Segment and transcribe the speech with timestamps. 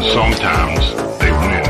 [0.00, 0.80] and sometimes
[1.20, 1.60] they win.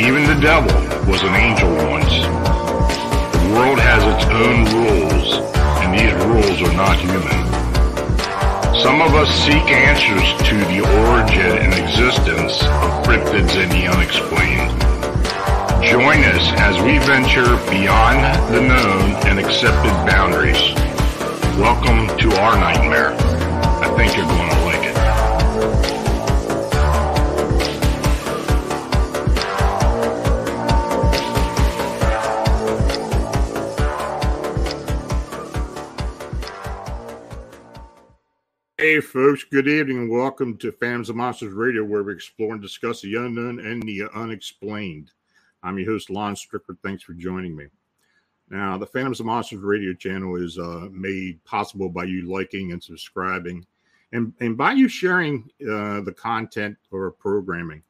[0.00, 0.72] Even the devil
[1.04, 2.24] was an angel once.
[2.24, 5.36] The world has its own rules,
[5.84, 7.38] and these rules are not human.
[8.80, 14.72] Some of us seek answers to the origin and existence of cryptids and the unexplained.
[15.84, 20.72] Join us as we venture beyond the known and accepted boundaries.
[21.58, 23.12] Welcome to our nightmare.
[23.84, 24.67] I think you're going to
[38.88, 42.62] Hey, folks, good evening and welcome to Phantoms of Monsters Radio, where we explore and
[42.62, 45.10] discuss the unknown and the unexplained.
[45.62, 46.78] I'm your host, Lon Strickler.
[46.82, 47.66] Thanks for joining me.
[48.48, 52.82] Now, the Phantoms of Monsters Radio channel is uh, made possible by you liking and
[52.82, 53.66] subscribing,
[54.12, 57.82] and, and by you sharing uh, the content or programming.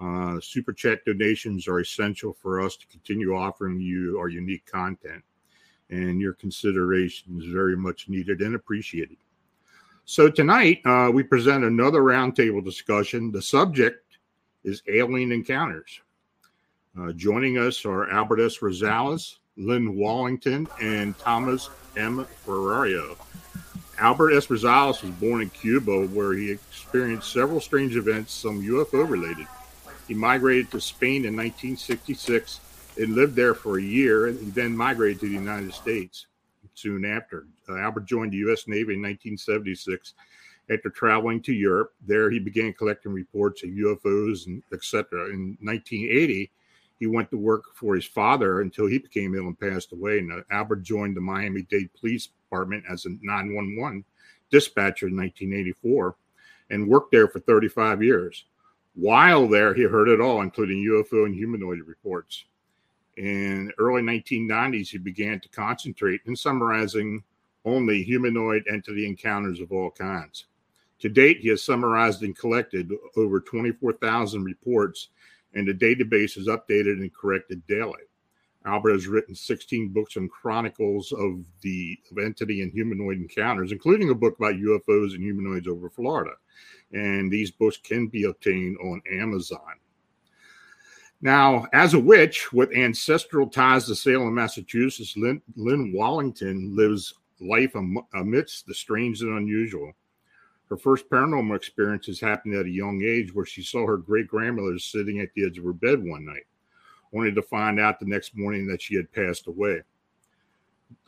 [0.00, 5.22] Uh, Super chat donations are essential for us to continue offering you our unique content,
[5.90, 9.16] and your consideration is very much needed and appreciated.
[10.10, 13.30] So tonight uh, we present another roundtable discussion.
[13.30, 14.18] The subject
[14.64, 16.00] is alien encounters.
[16.98, 18.58] Uh, joining us are Albert S.
[18.58, 22.26] Rosales, Lynn Wallington, and Thomas M.
[22.44, 23.16] Ferrario.
[24.00, 24.48] Albert S.
[24.48, 29.46] Rosales was born in Cuba, where he experienced several strange events, some UFO related.
[30.08, 32.58] He migrated to Spain in 1966
[32.98, 36.26] and lived there for a year, and he then migrated to the United States
[36.74, 37.46] soon after.
[37.70, 38.66] Uh, Albert joined the U.S.
[38.66, 40.14] Navy in 1976
[40.70, 41.92] after traveling to Europe.
[42.06, 45.30] There, he began collecting reports of UFOs and etc.
[45.30, 46.50] In 1980,
[46.98, 50.18] he went to work for his father until he became ill and passed away.
[50.18, 54.04] And uh, Albert joined the Miami Dade Police Department as a 911
[54.50, 56.16] dispatcher in 1984
[56.70, 58.44] and worked there for 35 years.
[58.94, 62.44] While there, he heard it all, including UFO and humanoid reports.
[63.16, 67.22] In early 1990s, he began to concentrate in summarizing
[67.64, 70.46] only humanoid entity encounters of all kinds.
[71.00, 75.08] To date, he has summarized and collected over 24,000 reports,
[75.54, 78.02] and the database is updated and corrected daily.
[78.66, 84.10] Albert has written 16 books on chronicles of the of entity and humanoid encounters, including
[84.10, 86.32] a book about UFOs and humanoids over Florida.
[86.92, 89.76] And these books can be obtained on Amazon.
[91.22, 97.74] Now, as a witch with ancestral ties to Salem, Massachusetts, Lynn, Lynn Wallington lives life
[97.74, 99.92] am- amidst the strange and unusual.
[100.68, 104.78] Her first paranormal experiences happened at a young age where she saw her great grandmother
[104.78, 106.46] sitting at the edge of her bed one night,
[107.12, 109.82] only to find out the next morning that she had passed away.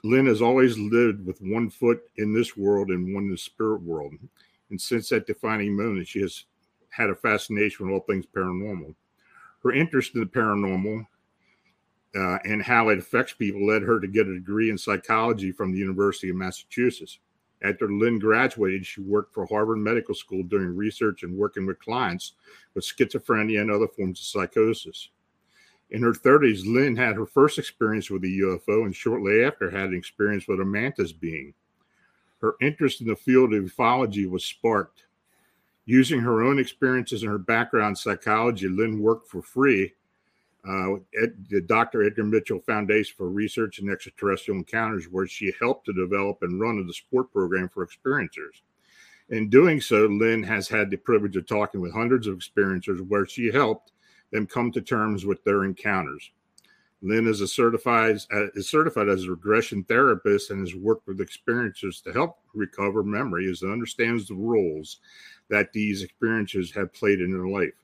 [0.04, 3.82] Lynn has always lived with one foot in this world and one in the spirit
[3.82, 4.14] world.
[4.70, 6.44] And since that defining moment, she has
[6.90, 8.94] had a fascination with all things paranormal.
[9.62, 11.06] Her interest in the paranormal
[12.14, 15.72] uh, and how it affects people led her to get a degree in psychology from
[15.72, 17.18] the University of Massachusetts.
[17.62, 22.32] After Lynn graduated, she worked for Harvard Medical School doing research and working with clients
[22.74, 25.10] with schizophrenia and other forms of psychosis.
[25.90, 29.90] In her 30s, Lynn had her first experience with a UFO and shortly after had
[29.90, 31.54] an experience with a mantis being.
[32.40, 35.04] Her interest in the field of ufology was sparked.
[35.84, 39.94] Using her own experiences and her background in psychology, Lynn worked for free
[40.68, 42.04] uh, at the Dr.
[42.04, 46.84] Edgar Mitchell Foundation for Research and Extraterrestrial Encounters, where she helped to develop and run
[46.86, 48.62] the support program for experiencers.
[49.28, 53.26] In doing so, Lynn has had the privilege of talking with hundreds of experiencers where
[53.26, 53.92] she helped
[54.30, 56.30] them come to terms with their encounters.
[57.02, 61.18] Lynn is a certified uh, is certified as a regression therapist and has worked with
[61.18, 65.00] experiencers to help recover memory as it understands the roles
[65.48, 67.74] that these experiences have played in their life.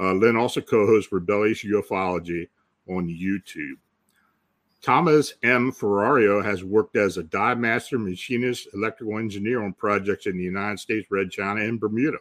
[0.00, 2.48] Uh, Lynn also co-hosts Rebellious Ufology
[2.88, 3.76] on YouTube.
[4.82, 5.70] Thomas M.
[5.72, 10.80] Ferrario has worked as a dive master, machinist, electrical engineer on projects in the United
[10.80, 12.16] States, Red China, and Bermuda.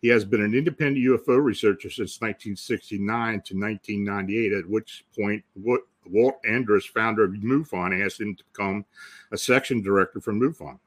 [0.00, 6.36] He has been an independent UFO researcher since 1969 to 1998, at which point Walt
[6.48, 8.84] Andrus, founder of MUFON, asked him to become
[9.32, 10.78] a section director for MUFON.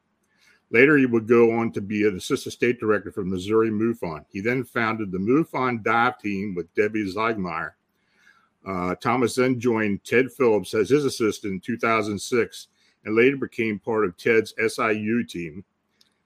[0.71, 4.25] Later, he would go on to be an assistant state director for Missouri MUFON.
[4.30, 7.71] He then founded the MUFON dive team with Debbie Zeigmeyer.
[8.66, 12.68] Uh, Thomas then joined Ted Phillips as his assistant in 2006
[13.06, 15.63] and later became part of Ted's SIU team.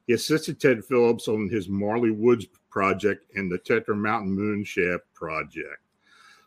[0.07, 5.80] He assisted Ted Phillips on his Marley Woods project and the Tetra Mountain Moonshaft project.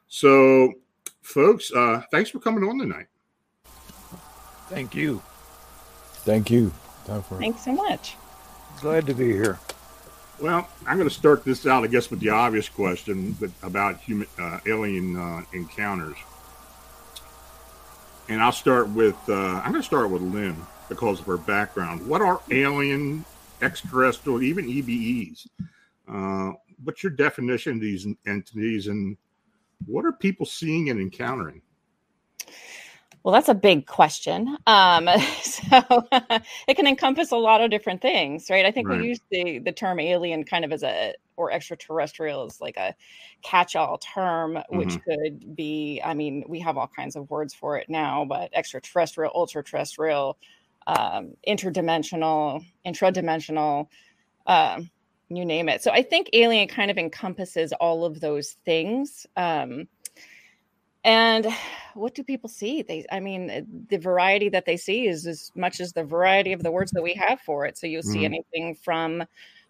[0.09, 0.75] So,
[1.23, 3.07] folks, uh, thanks for coming on tonight.
[4.69, 5.23] Thank you.
[6.25, 6.73] Thank you.
[7.07, 8.17] Thanks so much.
[8.81, 9.59] Glad to be here.
[10.41, 14.01] Well, I'm going to start this out, I guess, with the obvious question, but about
[14.01, 16.17] human uh, alien uh, encounters.
[18.29, 20.57] And I'll start with uh, I'm going to start with Lynn
[20.89, 22.07] because of her background.
[22.07, 23.25] What are alien,
[23.63, 25.47] extraterrestrial, even EBEs?
[26.09, 26.53] Uh,
[26.85, 29.17] what's your definition of these entities, and
[29.87, 31.63] what are people seeing and encountering?
[33.27, 34.57] Well, that's a big question.
[34.69, 35.09] Um,
[35.43, 36.07] so
[36.69, 38.65] it can encompass a lot of different things, right?
[38.65, 39.01] I think right.
[39.01, 42.95] we use the the term alien kind of as a or extraterrestrial as like a
[43.43, 45.11] catch-all term, which mm-hmm.
[45.11, 46.01] could be.
[46.05, 50.39] I mean, we have all kinds of words for it now, but extraterrestrial, ultra-terrestrial,
[50.87, 53.89] um, interdimensional, intradimensional.
[54.47, 54.89] Um,
[55.31, 55.83] you name it.
[55.83, 59.27] So I think alien kind of encompasses all of those things.
[59.37, 59.89] Um,
[61.07, 61.47] and
[61.95, 62.83] what do people see?
[62.83, 66.53] They, I mean, eh, the variety that they see is as much as the variety
[66.53, 67.79] of the words that we have for it.
[67.79, 68.35] So you'll see mm-hmm.
[68.35, 69.25] anything from,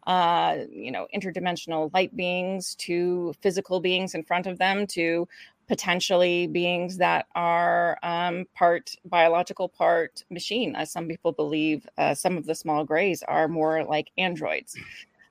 [0.07, 5.29] uh, you know, interdimensional light beings to physical beings in front of them to
[5.69, 10.75] potentially beings that are um, part biological, part machine.
[10.75, 14.75] As some people believe, uh, some of the small grays are more like androids.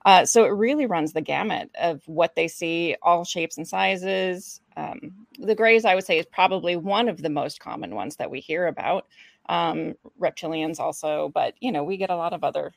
[0.06, 4.62] Uh, so it really runs the gamut of what they see, all shapes and sizes.
[4.78, 8.30] Um, the grays, I would say, is probably one of the most common ones that
[8.30, 9.08] we hear about.
[9.50, 12.72] Um, reptilians also, but you know, we get a lot of other,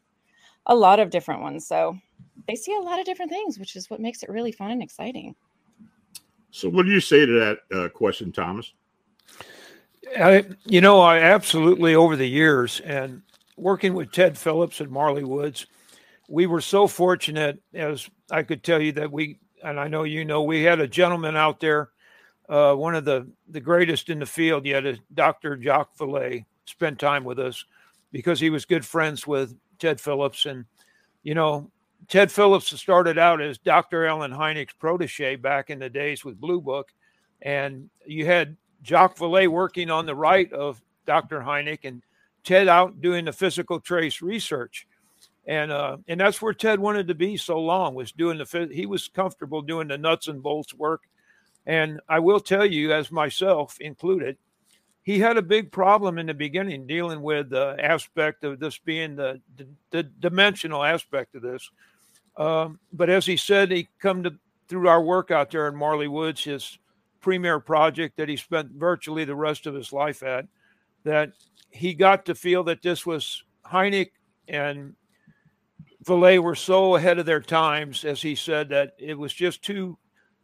[0.67, 1.67] a lot of different ones.
[1.67, 1.99] So
[2.47, 4.83] they see a lot of different things, which is what makes it really fun and
[4.83, 5.35] exciting.
[6.51, 8.73] So, what do you say to that uh, question, Thomas?
[10.19, 13.21] I, you know, I absolutely over the years and
[13.59, 15.67] working with Ted Phillips and Marley Woods
[16.29, 20.25] we were so fortunate, as I could tell you, that we, and I know you
[20.25, 21.91] know, we had a gentleman out there,
[22.49, 25.61] uh, one of the, the greatest in the field yet, is Dr.
[25.61, 27.65] Jacques Vallée, spent time with us
[28.13, 30.45] because he was good friends with Ted Phillips.
[30.45, 30.67] And,
[31.23, 31.71] you know,
[32.09, 34.07] Ted Phillips started out as Dr.
[34.07, 36.93] Allen Hynek's protege back in the days with Blue Book.
[37.41, 41.41] And you had Jacques Vallée working on the right of Dr.
[41.41, 42.03] Hynek and
[42.45, 44.87] Ted out doing the physical trace research
[45.49, 48.85] and uh, and that's where Ted wanted to be so long was doing the he
[48.85, 51.03] was comfortable doing the nuts and bolts work,
[51.67, 54.37] and I will tell you, as myself included,
[55.03, 59.17] he had a big problem in the beginning dealing with the aspect of this being
[59.17, 61.71] the the, the dimensional aspect of this.
[62.37, 64.35] Um, but as he said, he come to
[64.69, 66.79] through our work out there in Marley Woods, his
[67.23, 70.47] premier project that he spent virtually the rest of his life at,
[71.05, 71.33] that
[71.71, 74.11] he got to feel that this was Hynek
[74.47, 74.95] and
[76.09, 79.99] Vallée were so ahead of their times, as he said, that it was just too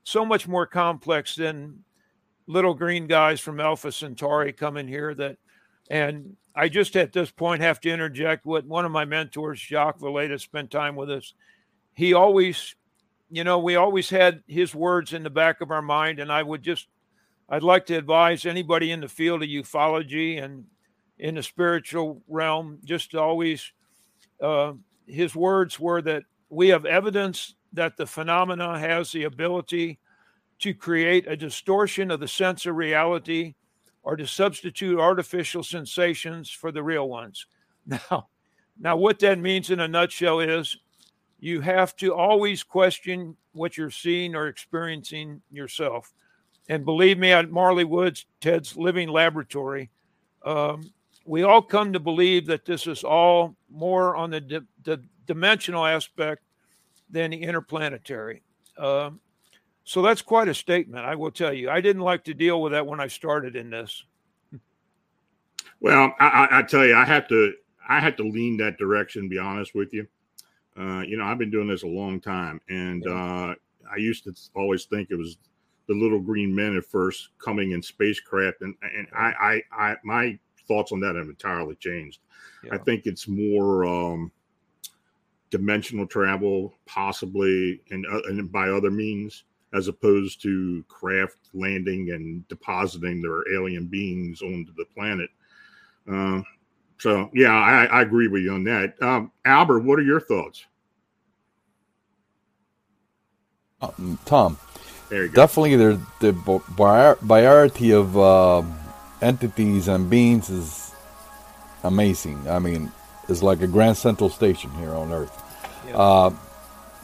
[0.04, 1.82] so much more complex than
[2.46, 5.14] little green guys from Alpha Centauri coming here.
[5.14, 5.38] That,
[5.90, 9.98] and I just at this point have to interject what one of my mentors, Jacques
[9.98, 11.32] Vallée, to spend time with us.
[11.94, 12.76] He always,
[13.30, 16.42] you know, we always had his words in the back of our mind, and I
[16.42, 16.88] would just,
[17.48, 20.66] I'd like to advise anybody in the field of ufology and
[21.18, 23.72] in the spiritual realm, just always.
[24.42, 24.74] Uh,
[25.06, 29.98] his words were that we have evidence that the phenomena has the ability
[30.60, 33.54] to create a distortion of the sense of reality
[34.02, 37.46] or to substitute artificial sensations for the real ones.
[37.86, 38.28] Now,
[38.80, 40.74] now what that means in a nutshell is
[41.38, 46.14] you have to always question what you're seeing or experiencing yourself.
[46.70, 49.90] And believe me, at Marley Woods, Ted's living laboratory,
[50.46, 50.90] um,
[51.26, 55.84] we all come to believe that this is all more on the, di- the dimensional
[55.84, 56.42] aspect
[57.10, 58.42] than the interplanetary.
[58.78, 59.20] Um,
[59.84, 61.68] so that's quite a statement, I will tell you.
[61.68, 64.04] I didn't like to deal with that when I started in this.
[65.80, 67.52] Well, I, I tell you, I have to,
[67.86, 69.28] I have to lean that direction.
[69.28, 70.06] Be honest with you.
[70.78, 73.54] Uh, you know, I've been doing this a long time, and uh,
[73.92, 75.36] I used to always think it was
[75.86, 80.38] the little green men at first coming in spacecraft, and and I, I, I my
[80.66, 82.20] thoughts on that have entirely changed.
[82.64, 82.74] Yeah.
[82.74, 84.32] I think it's more um,
[85.50, 92.46] dimensional travel, possibly, and, uh, and by other means, as opposed to craft landing and
[92.48, 95.30] depositing their alien beings onto the planet.
[96.10, 96.42] Uh,
[96.98, 99.00] so, yeah, I, I, agree with you on that.
[99.02, 100.64] Um, Albert, what are your thoughts?
[103.80, 103.90] Uh,
[104.24, 104.58] Tom,
[105.10, 108.62] definitely the the variety of uh,
[109.24, 110.92] entities and beings is
[111.82, 112.48] amazing.
[112.48, 112.92] I mean,
[113.28, 115.34] it's like a Grand Central Station here on Earth.
[115.88, 115.96] Yeah.
[115.96, 116.30] Uh,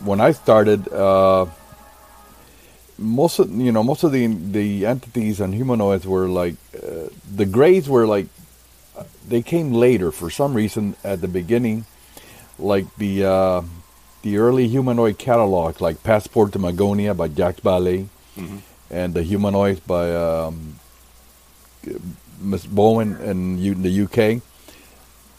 [0.04, 1.46] when I started, uh,
[2.98, 7.46] most of you know most of the the entities and humanoids were like uh, the
[7.46, 8.26] grays were like
[9.26, 11.86] they came later for some reason at the beginning,
[12.58, 13.62] like the uh,
[14.22, 18.58] the early humanoid catalog, like Passport to Magonia by Jacques Vallée, mm-hmm.
[18.90, 20.79] and the humanoids by um,
[22.40, 24.42] Miss Bowen in the UK.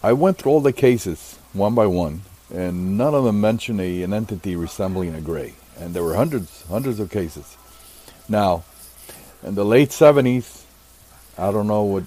[0.04, 2.22] I went through all the cases one by one,
[2.54, 5.54] and none of them mentioned a, an entity resembling a gray.
[5.78, 7.58] And there were hundreds, hundreds of cases.
[8.30, 8.64] Now,
[9.44, 10.64] in the late 70s,
[11.38, 12.04] I don't know what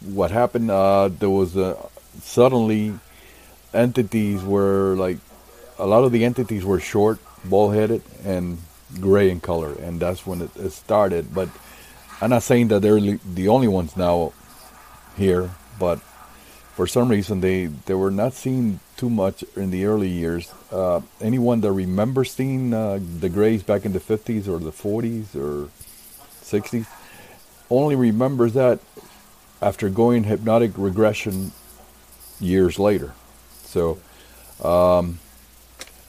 [0.00, 0.70] what happened.
[0.70, 1.76] Uh, there was a,
[2.20, 2.94] suddenly
[3.74, 5.18] entities were like
[5.78, 8.58] a lot of the entities were short, bald headed, and
[9.00, 11.34] gray in color, and that's when it, it started.
[11.34, 11.48] But
[12.20, 14.32] I'm not saying that they're the only ones now
[15.16, 16.00] here, but
[16.74, 20.52] for some reason they, they were not seen too much in the early years.
[20.72, 25.36] Uh, anyone that remembers seeing uh, the Greys back in the 50s or the 40s
[25.36, 25.70] or
[26.42, 26.86] 60s
[27.70, 28.80] only remembers that
[29.62, 31.52] after going hypnotic regression
[32.40, 33.12] years later.
[33.62, 33.98] So
[34.62, 35.20] um,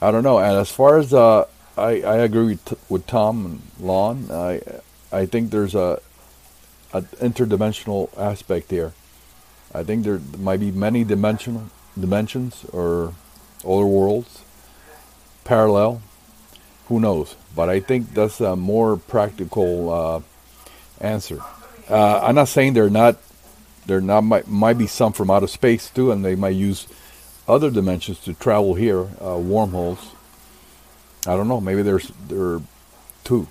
[0.00, 0.38] I don't know.
[0.38, 4.60] And as far as uh, I, I agree with, with Tom and Lon, I
[5.12, 6.00] I think there's a
[6.92, 8.92] an interdimensional aspect here.
[9.72, 13.14] I think there might be many dimensional dimensions or
[13.64, 14.42] other worlds
[15.44, 16.00] parallel.
[16.86, 17.36] Who knows?
[17.54, 20.20] But I think that's a more practical uh,
[21.00, 21.40] answer.
[21.88, 23.18] Uh, I'm not saying they're not.
[23.86, 26.86] There not might might be some from outer space too, and they might use
[27.48, 30.14] other dimensions to travel here, uh, wormholes.
[31.26, 31.60] I don't know.
[31.60, 32.62] Maybe there's there are
[33.24, 33.48] two,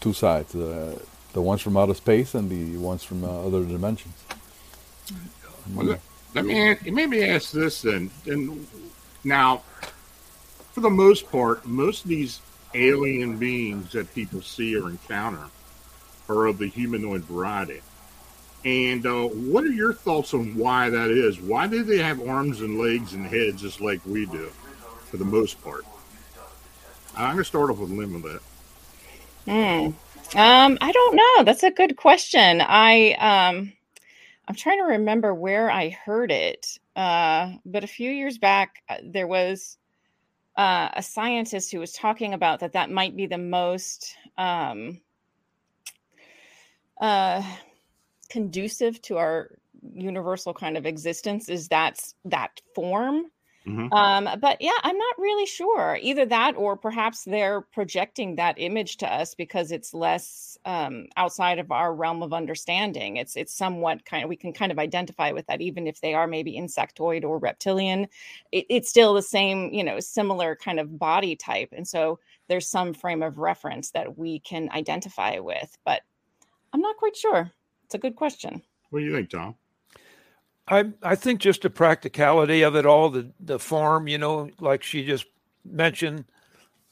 [0.00, 0.98] two sides: uh,
[1.32, 4.14] the ones from outer space and the ones from uh, other dimensions.
[5.74, 6.00] Well, let,
[6.34, 8.10] let me ask, maybe ask this then.
[8.26, 8.66] And
[9.24, 9.62] now,
[10.72, 12.40] for the most part, most of these
[12.74, 15.46] alien beings that people see or encounter
[16.28, 17.80] are of the humanoid variety.
[18.64, 21.40] And uh, what are your thoughts on why that is?
[21.40, 24.50] Why do they have arms and legs and heads just like we do,
[25.10, 25.84] for the most part?
[27.16, 28.40] I'm going to start off with with that.
[29.48, 29.92] Hmm.
[30.36, 31.44] Um, I don't know.
[31.44, 32.60] That's a good question.
[32.60, 33.72] I um,
[34.46, 38.96] I'm trying to remember where I heard it, uh, but a few years back, uh,
[39.02, 39.78] there was
[40.54, 45.00] uh, a scientist who was talking about that that might be the most um,
[47.00, 47.42] uh,
[48.28, 49.52] conducive to our
[49.94, 53.30] universal kind of existence is that's that form
[53.68, 53.92] Mm-hmm.
[53.92, 55.98] Um, but yeah, I'm not really sure.
[56.00, 61.58] Either that, or perhaps they're projecting that image to us because it's less um, outside
[61.58, 63.18] of our realm of understanding.
[63.18, 66.14] It's it's somewhat kind of we can kind of identify with that, even if they
[66.14, 68.06] are maybe insectoid or reptilian.
[68.52, 72.66] It, it's still the same, you know, similar kind of body type, and so there's
[72.66, 75.76] some frame of reference that we can identify with.
[75.84, 76.00] But
[76.72, 77.50] I'm not quite sure.
[77.84, 78.62] It's a good question.
[78.90, 79.56] What do you think, Tom?
[80.70, 84.82] I I think just the practicality of it all, the the farm, you know, like
[84.82, 85.26] she just
[85.64, 86.24] mentioned,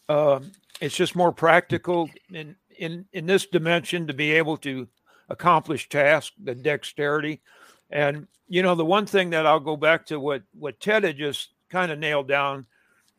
[0.09, 0.40] uh,
[0.80, 4.88] it's just more practical in in in this dimension to be able to
[5.28, 7.40] accomplish tasks, the dexterity,
[7.90, 11.18] and you know the one thing that I'll go back to what what Ted had
[11.18, 12.66] just kind of nailed down.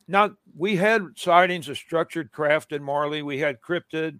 [0.08, 4.18] Now we had sightings of structured craft in Marley, we had cryptid,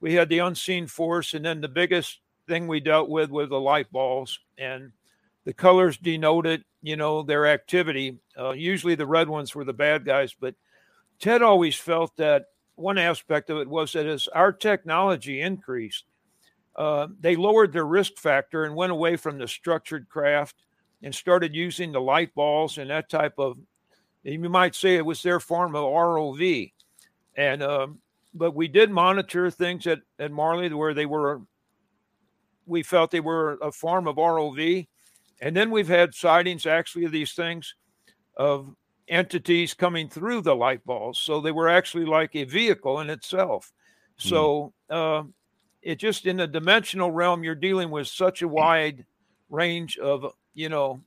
[0.00, 3.60] we had the unseen force, and then the biggest thing we dealt with were the
[3.60, 4.38] light balls.
[4.56, 4.92] And
[5.44, 8.18] the colors denoted, you know, their activity.
[8.38, 10.54] Uh, usually the red ones were the bad guys, but
[11.18, 16.04] Ted always felt that one aspect of it was that as our technology increased,
[16.76, 20.54] uh, they lowered their risk factor and went away from the structured craft
[21.02, 23.58] and started using the light balls and that type of.
[24.22, 26.72] You might say it was their form of ROV,
[27.36, 27.98] and um,
[28.34, 31.40] but we did monitor things at at Marley where they were.
[32.66, 34.86] We felt they were a form of ROV,
[35.40, 37.74] and then we've had sightings actually of these things
[38.36, 38.74] of
[39.08, 41.18] entities coming through the light balls.
[41.18, 43.72] So they were actually like a vehicle in itself.
[44.20, 44.28] Hmm.
[44.28, 45.22] So uh,
[45.82, 49.04] it just in the dimensional realm, you're dealing with such a wide
[49.48, 51.00] range of, you know,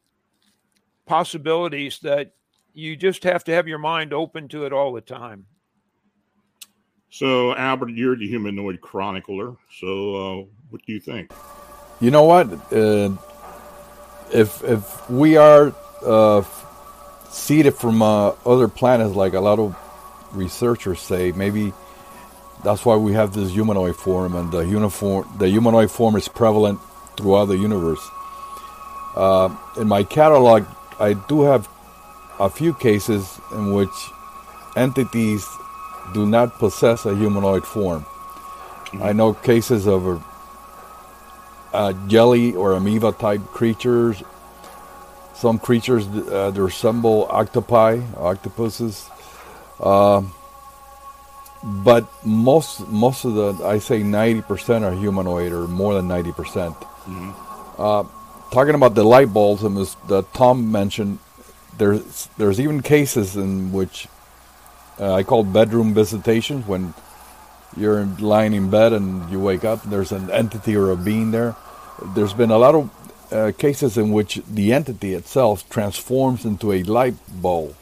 [1.06, 2.34] possibilities that
[2.74, 5.46] you just have to have your mind open to it all the time.
[7.10, 9.58] So, Albert, you're the humanoid chronicler.
[9.70, 11.34] So, uh, what do you think?
[12.00, 12.48] You know what?
[12.72, 13.18] Uh,
[14.34, 15.74] if if we are
[16.06, 16.44] uh,
[17.30, 19.76] seeded from uh, other planets, like a lot of
[20.34, 21.74] researchers say, maybe
[22.64, 26.80] that's why we have this humanoid form, and the uniform, the humanoid form is prevalent
[27.18, 28.08] throughout the universe.
[29.16, 30.66] Uh, in my catalog,
[31.00, 31.68] I do have
[32.40, 34.12] a few cases in which
[34.76, 35.48] entities
[36.14, 38.06] do not possess a humanoid form.
[39.02, 40.24] I know cases of
[41.74, 44.22] uh, jelly or amoeba type creatures.
[45.34, 49.10] Some creatures uh, resemble octopi, octopuses.
[49.80, 50.22] Uh,
[51.64, 56.32] but most most of the I say ninety percent are humanoid or more than ninety
[56.32, 56.76] percent.
[56.76, 57.32] Mm-hmm.
[57.78, 58.04] Uh,
[58.52, 59.96] talking about the light bulbs, and as
[60.34, 61.20] Tom mentioned,
[61.78, 64.08] there's there's even cases in which
[65.00, 66.94] uh, I call bedroom visitations when
[67.78, 71.32] you're lying in bed and you wake up and there's an entity or a being
[71.32, 71.56] there.
[72.16, 72.90] There's been a lot of
[73.32, 77.76] uh, cases in which the entity itself transforms into a light bulb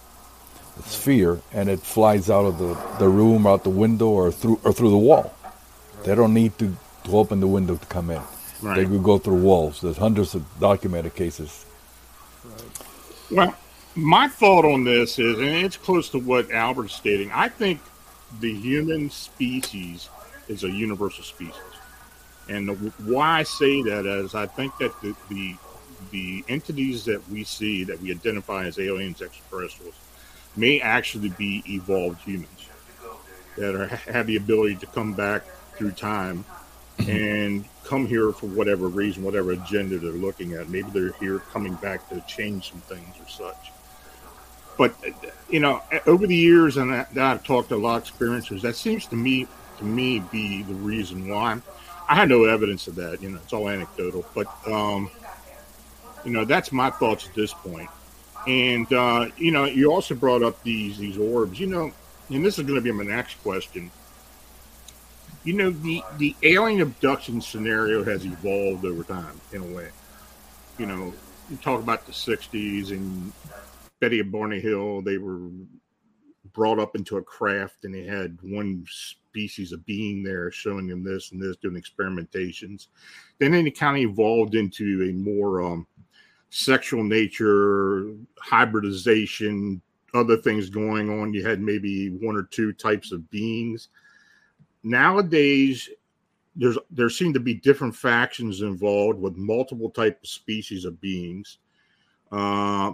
[0.79, 4.60] a sphere and it flies out of the, the room, out the window, or through
[4.63, 5.34] or through the wall.
[6.03, 8.22] They don't need to, to open the window to come in.
[8.62, 8.77] Right.
[8.77, 9.81] They could go through walls.
[9.81, 11.65] There's hundreds of documented cases.
[12.46, 12.63] Right.
[13.31, 13.55] Well,
[13.96, 17.31] my thought on this is, and it's close to what Albert's stating.
[17.31, 17.81] I think
[18.39, 20.09] the human species
[20.48, 21.55] is a universal species,
[22.48, 22.74] and the,
[23.05, 25.55] why I say that is I think that the, the
[26.12, 29.95] the entities that we see that we identify as aliens, extraterrestrials,
[30.55, 32.69] may actually be evolved humans
[33.57, 35.43] that are, have the ability to come back
[35.75, 36.45] through time
[37.00, 40.69] and come here for whatever reason, whatever agenda they're looking at.
[40.69, 43.71] Maybe they're here coming back to change some things or such.
[44.79, 44.95] But
[45.50, 48.77] you know, over the years, and I, I've talked to a lot of experiencers, that
[48.77, 49.45] seems to me
[49.77, 51.62] to me be the reason why.
[52.07, 53.21] I had no evidence of that.
[53.21, 55.12] You know, it's all anecdotal, but um,
[56.24, 57.89] you know, that's my thoughts at this point.
[58.48, 61.59] And uh, you know, you also brought up these these orbs.
[61.59, 61.91] You know,
[62.29, 63.91] and this is going to be my next question.
[65.43, 69.89] You know, the the alien abduction scenario has evolved over time in a way.
[70.77, 71.13] You know,
[71.50, 73.33] you talk about the '60s and
[73.99, 75.01] Betty and Barney Hill.
[75.01, 75.49] They were
[76.53, 81.03] brought up into a craft, and they had one species of being there, showing them
[81.03, 82.87] this and this, doing experimentations.
[83.38, 85.88] Then it kind of evolved into a more um,
[86.49, 89.81] sexual nature, hybridization,
[90.13, 91.33] other things going on.
[91.33, 93.89] You had maybe one or two types of beings.
[94.83, 95.89] Nowadays,
[96.55, 101.59] there's there seem to be different factions involved with multiple type of species of beings.
[102.31, 102.93] Uh,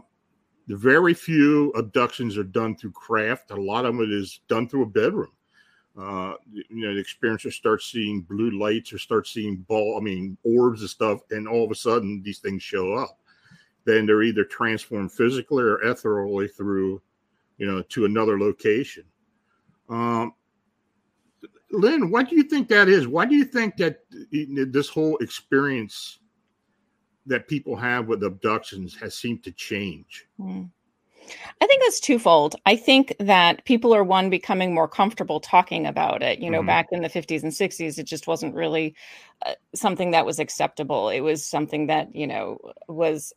[0.67, 3.51] the very few abductions are done through craft.
[3.51, 5.31] A lot of it is done through a bedroom.
[5.97, 10.37] Uh, you know, the experiencer starts seeing blue lights or start seeing ball, I mean,
[10.43, 13.17] orbs and stuff, and all of a sudden these things show up
[13.85, 17.01] then they're either transformed physically or ethereally through,
[17.57, 19.03] you know, to another location.
[19.89, 20.33] Um,
[21.71, 23.07] Lynn, what do you think that is?
[23.07, 23.99] Why do you think that
[24.31, 26.19] this whole experience
[27.25, 30.25] that people have with abductions has seemed to change?
[30.39, 30.69] Mm.
[31.61, 32.55] I think that's twofold.
[32.65, 36.39] I think that people are one becoming more comfortable talking about it.
[36.39, 36.67] You know, mm-hmm.
[36.67, 38.95] back in the 50s and 60s, it just wasn't really
[39.45, 41.09] uh, something that was acceptable.
[41.09, 43.33] It was something that, you know, was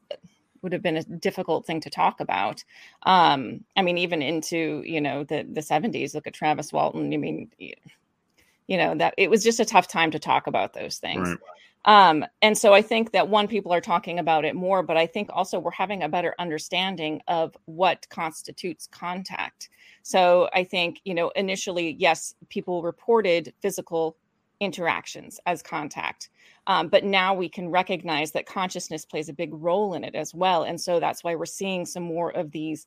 [0.63, 2.65] would have been a difficult thing to talk about.
[3.05, 6.15] Um, I mean, even into you know the the seventies.
[6.15, 7.13] Look at Travis Walton.
[7.13, 10.99] I mean, you know that it was just a tough time to talk about those
[10.99, 11.29] things.
[11.29, 11.39] Right.
[11.85, 15.07] Um, and so I think that one, people are talking about it more, but I
[15.07, 19.71] think also we're having a better understanding of what constitutes contact.
[20.03, 24.17] So I think, you know, initially, yes, people reported physical
[24.61, 26.31] interactions as contact.
[26.67, 30.35] Um, but now we can recognize that consciousness plays a big role in it as
[30.35, 30.65] well.
[30.65, 32.87] And so that's why we're seeing some more of these,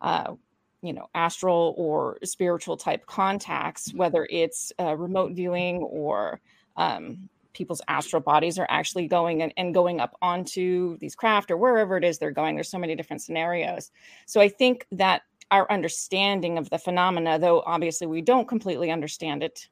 [0.00, 0.34] uh,
[0.82, 6.40] you know, astral or spiritual type contacts, whether it's uh, remote viewing or
[6.76, 11.56] um, people's astral bodies are actually going and, and going up onto these craft or
[11.56, 12.54] wherever it is they're going.
[12.54, 13.90] There's so many different scenarios.
[14.26, 19.42] So I think that our understanding of the phenomena, though obviously we don't completely understand
[19.42, 19.68] it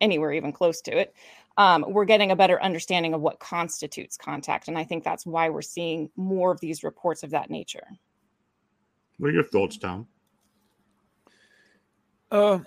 [0.00, 1.14] anywhere even close to it,
[1.56, 4.68] um, we're getting a better understanding of what constitutes contact.
[4.68, 7.86] And I think that's why we're seeing more of these reports of that nature.
[9.18, 10.08] What are your thoughts, Tom?
[12.30, 12.60] Uh,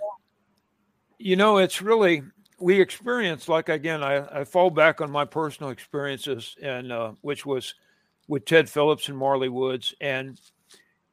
[1.18, 2.22] you know, it's really,
[2.58, 7.44] we experience, like, again, I, I fall back on my personal experiences, and uh, which
[7.44, 7.74] was
[8.28, 9.94] with Ted Phillips and Marley Woods.
[10.00, 10.40] And,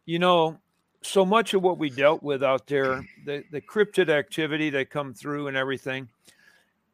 [0.06, 0.58] you know,
[1.02, 5.14] so much of what we dealt with out there, the, the cryptid activity that come
[5.14, 6.08] through and everything,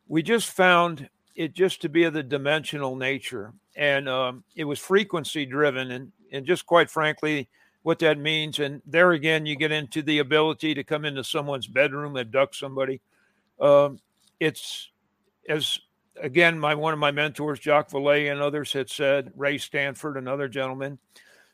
[0.07, 3.53] we just found it just to be of the dimensional nature.
[3.75, 5.91] And um, it was frequency driven.
[5.91, 7.49] And, and just quite frankly,
[7.83, 8.59] what that means.
[8.59, 13.01] And there again, you get into the ability to come into someone's bedroom, abduct somebody.
[13.59, 13.99] Um,
[14.39, 14.89] it's
[15.47, 15.79] as
[16.21, 20.47] again, my one of my mentors, Jacques Vallée, and others had said, Ray Stanford, another
[20.47, 20.99] gentleman.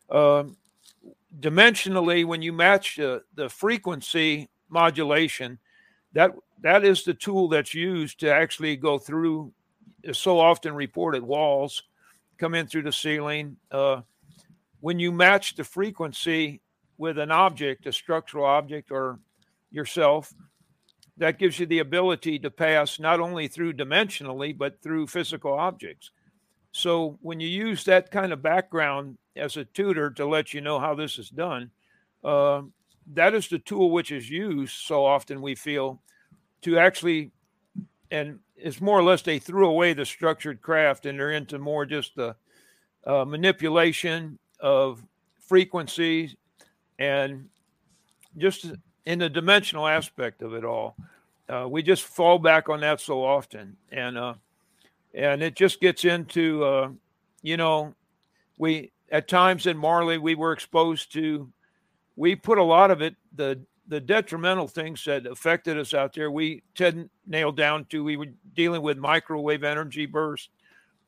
[0.09, 0.57] Um,
[1.39, 5.59] dimensionally, when you match uh, the frequency modulation,
[6.13, 9.51] that that is the tool that's used to actually go through
[10.11, 11.83] so often reported walls,
[12.37, 13.57] come in through the ceiling.
[13.71, 14.01] Uh,
[14.81, 16.61] when you match the frequency
[16.97, 19.19] with an object, a structural object, or
[19.71, 20.33] yourself,
[21.17, 26.11] that gives you the ability to pass not only through dimensionally, but through physical objects.
[26.71, 30.79] So when you use that kind of background as a tutor to let you know
[30.79, 31.69] how this is done,
[32.23, 32.63] uh,
[33.13, 36.01] that is the tool which is used so often we feel
[36.61, 37.31] to actually,
[38.09, 41.85] and it's more or less they threw away the structured craft and they're into more
[41.85, 42.35] just the
[43.05, 45.03] uh, manipulation of
[45.39, 46.35] frequencies
[46.97, 47.49] and
[48.37, 48.71] just
[49.05, 50.95] in the dimensional aspect of it all.
[51.49, 54.33] Uh, we just fall back on that so often, and uh,
[55.13, 56.89] and it just gets into uh,
[57.41, 57.93] you know
[58.57, 61.51] we at times in Marley we were exposed to
[62.15, 66.31] we put a lot of it the the detrimental things that affected us out there
[66.31, 70.47] we Ted nailed down to we were dealing with microwave energy bursts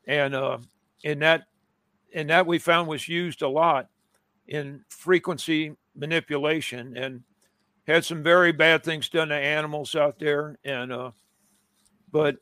[0.06, 0.58] and uh
[1.02, 1.44] that
[2.14, 3.88] and that we found was used a lot
[4.48, 6.96] in frequency manipulation.
[6.96, 7.22] And
[7.86, 11.10] had some very bad things done to animals out there and uh
[12.10, 12.36] but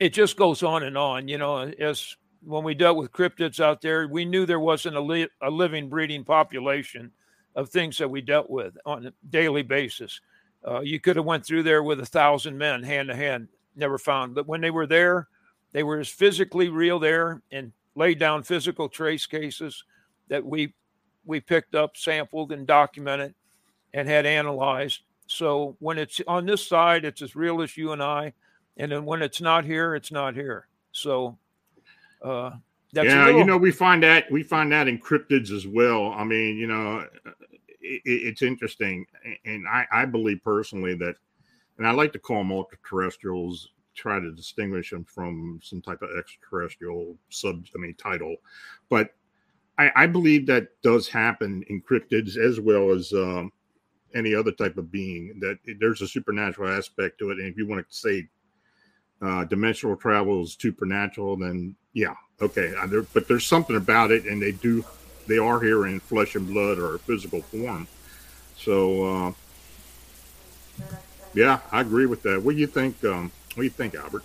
[0.00, 3.80] it just goes on and on you know as when we dealt with cryptids out
[3.80, 7.10] there we knew there wasn't a, li- a living breeding population
[7.54, 10.20] of things that we dealt with on a daily basis.
[10.66, 13.98] Uh, you could have went through there with a thousand men hand to hand, never
[13.98, 14.34] found.
[14.34, 15.28] But when they were there,
[15.72, 19.84] they were as physically real there and laid down physical trace cases
[20.28, 20.74] that we
[21.26, 23.34] we picked up, sampled, and documented,
[23.94, 25.00] and had analyzed.
[25.26, 28.34] So when it's on this side, it's as real as you and I,
[28.76, 30.68] and then when it's not here, it's not here.
[30.92, 31.38] So
[32.22, 32.50] uh,
[32.92, 33.40] yeah, little...
[33.40, 36.12] you know, we find that we find that in cryptids as well.
[36.12, 37.06] I mean, you know,
[37.80, 39.06] it, it's interesting,
[39.46, 41.14] and I, I believe personally that,
[41.78, 46.10] and I like to call them ultra-terrestrials, try to distinguish them from some type of
[46.18, 48.36] extraterrestrial sub, I mean, title,
[48.88, 49.10] but
[49.78, 53.50] I, I believe that does happen in cryptids as well as um,
[54.14, 55.38] any other type of being.
[55.40, 58.28] That there's a supernatural aspect to it, and if you want to say
[59.22, 62.74] uh, dimensional travel is supernatural, then yeah, okay.
[62.88, 64.84] There, but there's something about it, and they do
[65.26, 67.86] they are here in flesh and blood or physical form.
[68.58, 69.32] So, uh,
[71.34, 72.42] yeah, I agree with that.
[72.42, 73.02] What do you think?
[73.04, 74.24] Um, what do you think, Albert?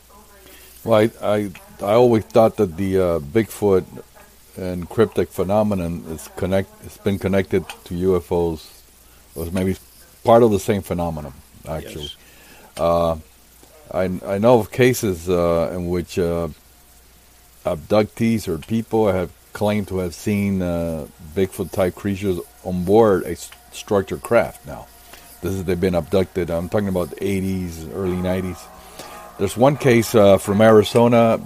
[0.84, 3.86] Well, I I, I always thought that the uh, Bigfoot
[4.58, 6.70] and cryptid phenomenon is connect.
[6.86, 8.79] It's been connected to UFOs.
[9.40, 9.78] Was maybe
[10.24, 11.34] part of the same phenomenon,
[11.68, 12.04] actually.
[12.04, 12.16] Yes.
[12.78, 13.16] Uh,
[13.92, 16.50] I I know of cases uh, in which uh,
[17.66, 23.36] abductees or people have claimed to have seen uh, Bigfoot type creatures on board a
[23.72, 24.88] structured craft now.
[25.42, 26.50] This is they've been abducted.
[26.50, 28.60] I'm talking about the 80s, early 90s.
[29.38, 31.40] There's one case uh, from Arizona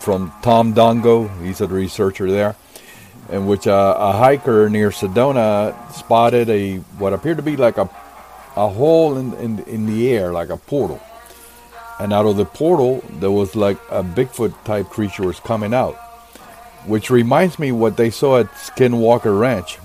[0.00, 1.30] from Tom Dongo.
[1.42, 2.56] He's a researcher there,
[3.30, 7.88] in which uh, a hiker near Sedona spotted a what appeared to be like a
[8.56, 11.00] a hole in, in in the air, like a portal.
[11.98, 15.98] And out of the portal, there was like a Bigfoot type creature was coming out
[16.86, 19.78] which reminds me what they saw at Skinwalker Ranch,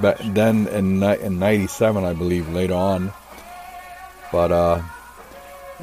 [0.00, 3.12] but then in in '97, I believe, later on.
[4.32, 4.82] But uh,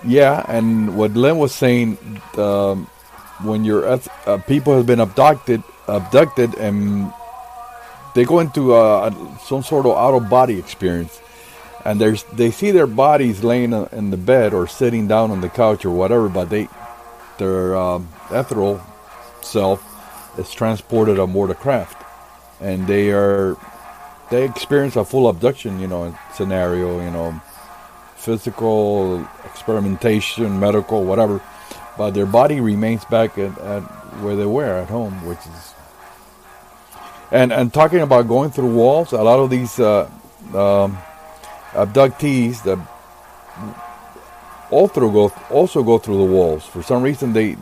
[0.05, 1.97] yeah, and what Lynn was saying,
[2.37, 2.87] um,
[3.43, 7.11] when your uh, people have been abducted, abducted, and
[8.15, 11.21] they go into uh, some sort of out of body experience,
[11.85, 15.49] and there's they see their bodies laying in the bed or sitting down on the
[15.49, 16.67] couch or whatever, but they
[17.37, 18.81] their um, ethereal
[19.41, 19.83] self
[20.39, 22.03] is transported aboard a craft,
[22.59, 23.57] and they are
[24.29, 27.39] they experience a full abduction, you know, scenario, you know,
[28.15, 31.41] physical experimentation, medical, whatever,
[31.97, 33.81] but their body remains back at, at
[34.21, 35.76] where they were at home, which is.
[37.31, 40.09] And and talking about going through walls, a lot of these uh,
[40.53, 40.97] um,
[41.73, 42.79] abductees that
[44.71, 46.65] also go also go through the walls.
[46.65, 47.57] For some reason, they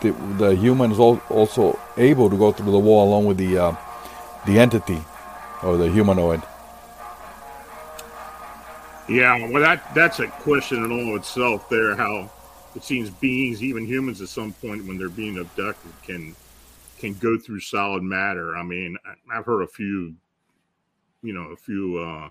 [0.00, 3.76] the, the human is also able to go through the wall along with the uh,
[4.46, 4.98] the entity
[5.62, 6.42] or the humanoid.
[9.08, 11.68] Yeah, well, that that's a question in all of itself.
[11.68, 12.30] There, how
[12.74, 16.34] it seems beings, even humans, at some point when they're being abducted, can
[17.02, 18.56] can go through solid matter.
[18.56, 18.96] I mean,
[19.32, 20.14] I've heard a few,
[21.22, 22.28] you know, a few uh,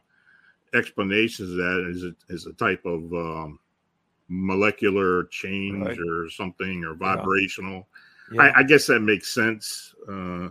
[0.73, 3.59] explanations of that as a, as a type of um,
[4.29, 5.97] molecular change right.
[5.99, 7.87] or something or vibrational.
[8.31, 8.45] Yeah.
[8.45, 8.53] Yeah.
[8.55, 10.47] I, I, guess that makes sense, uh,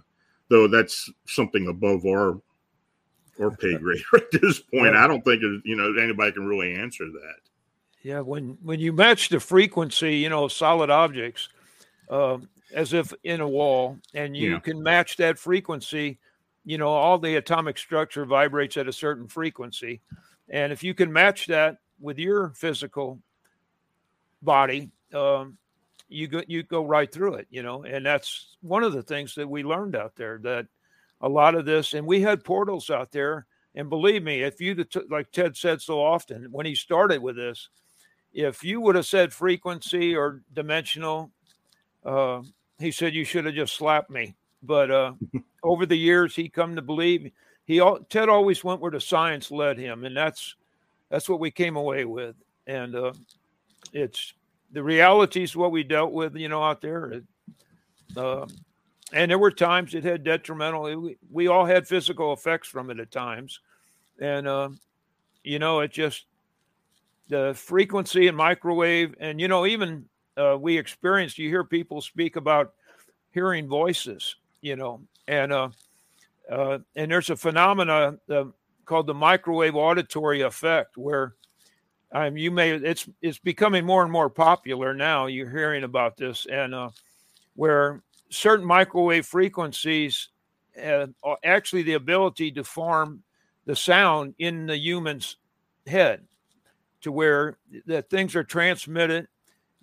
[0.51, 2.39] though that's something above our
[3.41, 4.93] our pay grade at this point.
[4.93, 5.03] Yeah.
[5.03, 7.37] I don't think you know anybody can really answer that.
[8.03, 11.49] Yeah, when when you match the frequency, you know, solid objects,
[12.11, 12.37] uh,
[12.75, 16.19] as if in a wall, and you can match that frequency,
[16.65, 20.01] you know, all the atomic structure vibrates at a certain frequency
[20.51, 23.21] And if you can match that with your physical
[24.43, 25.57] body, um,
[26.09, 27.85] you go you go right through it, you know.
[27.85, 30.67] And that's one of the things that we learned out there that
[31.21, 33.47] a lot of this, and we had portals out there.
[33.77, 37.69] And believe me, if you like Ted said so often when he started with this,
[38.33, 41.31] if you would have said frequency or dimensional,
[42.05, 42.43] uh,
[42.81, 44.35] he said you should have just slapped me.
[44.63, 45.13] But uh,
[45.63, 47.31] over the years, he come to believe
[47.67, 50.57] he Ted always went where the science led him, and that's
[51.09, 52.35] that's what we came away with.
[52.67, 53.13] And uh,
[53.93, 54.35] it's
[54.73, 57.23] the reality is what we dealt with, you know, out there.
[58.17, 58.47] Uh,
[59.13, 60.83] and there were times it had detrimental.
[61.01, 63.61] We, we, all had physical effects from it at times,
[64.21, 64.71] and uh,
[65.43, 66.25] you know, it just
[67.29, 71.39] the frequency and microwave, and you know, even uh, we experienced.
[71.39, 72.75] You hear people speak about
[73.33, 75.69] hearing voices, you know, and uh,
[76.51, 78.45] uh, and there's a phenomena uh,
[78.85, 81.35] called the microwave auditory effect, where
[82.13, 85.27] um, you may it's it's becoming more and more popular now.
[85.27, 86.91] You're hearing about this, and uh,
[87.55, 90.29] where certain microwave frequencies
[90.77, 91.13] have
[91.45, 93.23] actually the ability to form
[93.67, 95.37] the sound in the human's
[95.87, 96.25] head,
[97.03, 99.29] to where that things are transmitted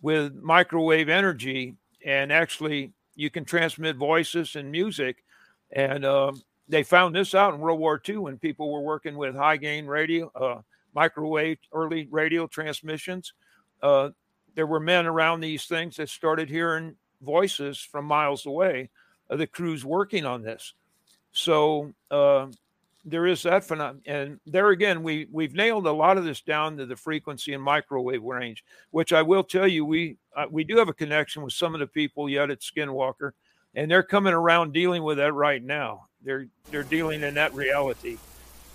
[0.08, 5.26] with microwave energy, and actually you can transmit voices and music,
[5.74, 6.32] and uh,
[6.70, 9.86] they found this out in World War II when people were working with high gain
[9.86, 10.62] radio, uh,
[10.96, 13.34] microwave early radio transmissions.
[13.84, 14.12] Uh,
[14.56, 18.90] there were men around these things that started hearing voices from miles away
[19.30, 20.74] of the crews working on this.
[21.34, 22.48] So uh,
[23.08, 26.76] there is that phenomenon, and there again, we we've nailed a lot of this down
[26.78, 30.78] to the frequency and microwave range, which I will tell you, we uh, we do
[30.78, 33.32] have a connection with some of the people yet at Skinwalker,
[33.76, 36.08] and they're coming around dealing with that right now.
[36.22, 38.18] They're they're dealing in that reality,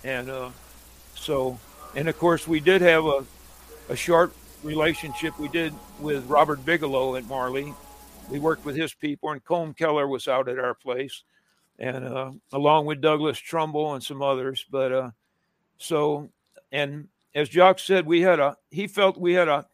[0.03, 0.49] and uh,
[1.13, 1.59] so
[1.95, 3.23] and of course we did have a
[3.89, 7.71] a short relationship we did with Robert Bigelow at Marley.
[8.29, 11.23] We worked with his people, and Colm Kelleher was out at our place,
[11.79, 14.65] and uh, along with Douglas Trumbull and some others.
[14.69, 15.11] But uh,
[15.77, 16.29] so,
[16.71, 19.65] and as Jock said, we had a he felt we had a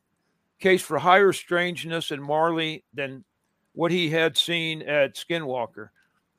[0.59, 3.23] case for higher strangeness in Marley than
[3.73, 5.89] what he had seen at Skinwalker,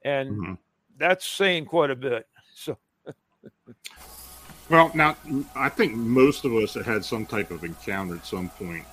[0.04, 0.52] and mm-hmm
[1.00, 2.28] that's saying quite a bit.
[2.54, 2.76] So,
[4.68, 5.16] well, now
[5.56, 8.84] I think most of us have had some type of encounter at some point.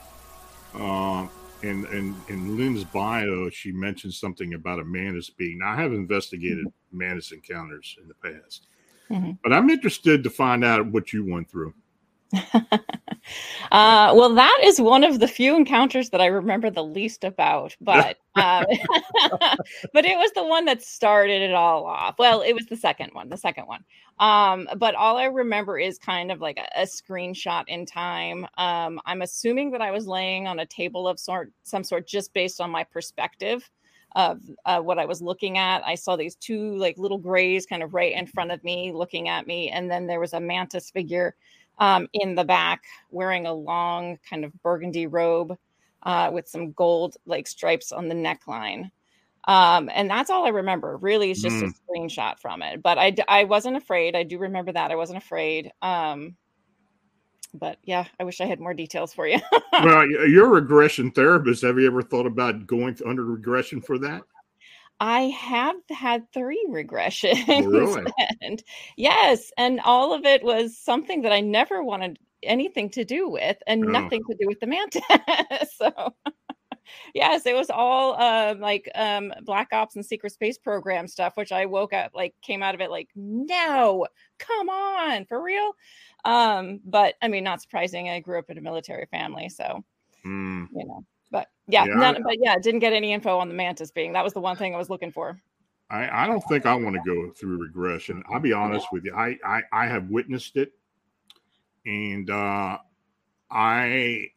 [0.74, 1.28] Uh,
[1.64, 5.60] and and in Lynn's bio, she mentioned something about a mantis being.
[5.60, 6.98] Now, I have investigated mm-hmm.
[6.98, 8.68] mantis encounters in the past,
[9.10, 9.32] mm-hmm.
[9.44, 11.74] but I'm interested to find out what you went through.
[12.34, 17.76] Uh, well, that is one of the few encounters that I remember the least about,
[17.82, 18.66] but um,
[19.94, 22.16] but it was the one that started it all off.
[22.20, 23.84] Well, it was the second one, the second one.
[24.20, 28.46] Um, but all I remember is kind of like a, a screenshot in time.
[28.58, 32.34] Um, I'm assuming that I was laying on a table of sort, some sort, just
[32.34, 33.70] based on my perspective
[34.16, 35.86] of uh, what I was looking at.
[35.86, 39.30] I saw these two like little grays kind of right in front of me, looking
[39.30, 41.36] at me, and then there was a mantis figure
[41.80, 45.58] um, in the back, wearing a long kind of burgundy robe
[46.04, 48.92] uh, with some gold like stripes on the neckline.
[49.48, 50.98] Um, and that's all I remember.
[50.98, 51.70] Really, it's just mm.
[51.70, 52.84] a screenshot from it.
[52.84, 54.16] But I, I wasn't afraid.
[54.16, 55.72] I do remember that I wasn't afraid.
[55.82, 56.36] Um,
[57.54, 59.40] but yeah, I wish I had more details for you.
[59.72, 61.64] well, you're a regression therapist.
[61.64, 64.24] Have you ever thought about going under regression for that?
[65.00, 67.48] I have had three regressions.
[67.48, 68.12] Really?
[68.42, 68.64] and
[68.96, 73.58] yes, and all of it was something that I never wanted anything to do with
[73.68, 73.90] and oh.
[73.90, 75.02] nothing to do with the mantis.
[75.78, 76.14] so
[77.14, 81.52] yes, it was all um, like um, black ops and secret space program stuff, which
[81.52, 84.08] I woke up like came out of it like, no,
[84.40, 85.74] come on, for real.
[86.26, 88.10] Um, but I mean, not surprising.
[88.10, 89.84] I grew up in a military family, so
[90.26, 90.68] mm.
[90.74, 91.06] you know.
[91.32, 94.14] But yeah, yeah none, I, but yeah, didn't get any info on the mantis being.
[94.14, 95.40] That was the one thing I was looking for.
[95.90, 98.22] I, I don't think I want to go through regression.
[98.30, 99.16] I'll be honest with you.
[99.16, 100.74] I, I, I have witnessed it,
[101.86, 102.78] and uh,
[103.50, 104.28] I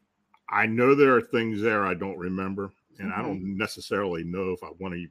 [0.48, 3.20] I know there are things there I don't remember, and mm-hmm.
[3.20, 5.06] I don't necessarily know if I want to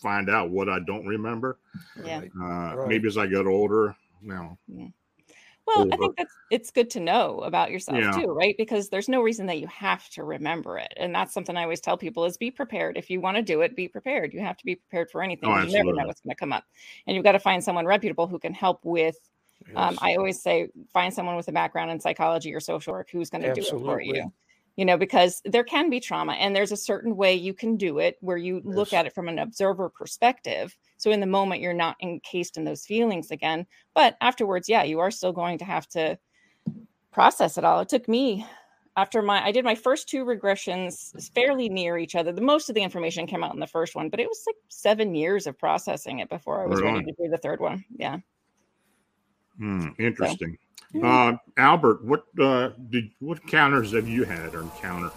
[0.00, 1.58] find out what I don't remember.
[2.04, 2.22] Yeah.
[2.40, 2.88] Uh, right.
[2.88, 4.58] Maybe as I get older, now.
[4.68, 4.88] Yeah.
[5.66, 8.12] Well, I think that's it's good to know about yourself yeah.
[8.12, 8.54] too, right?
[8.58, 10.92] Because there's no reason that you have to remember it.
[10.96, 12.98] And that's something I always tell people is be prepared.
[12.98, 14.34] If you want to do it, be prepared.
[14.34, 15.48] You have to be prepared for anything.
[15.48, 16.64] Oh, you never know what's going to come up.
[17.06, 19.16] And you've got to find someone reputable who can help with
[19.76, 23.30] um, I always say find someone with a background in psychology or social work who's
[23.30, 24.30] going to do it for you
[24.76, 27.98] you know, because there can be trauma and there's a certain way you can do
[27.98, 28.64] it where you yes.
[28.64, 32.64] look at it from an observer perspective So in the moment, you're not encased in
[32.64, 33.66] those feelings again.
[33.94, 36.18] But afterwards, yeah, you are still going to have to
[37.12, 37.80] process it all.
[37.80, 38.46] It took me
[38.96, 42.32] after my I did my first two regressions fairly near each other.
[42.32, 44.56] The most of the information came out in the first one, but it was like
[44.68, 47.84] seven years of processing it before I was right ready to do the third one.
[47.98, 48.20] Yeah.
[49.58, 50.56] Hmm, interesting.
[50.90, 55.12] So, uh, Albert, what uh, did what counters have you had or encountered?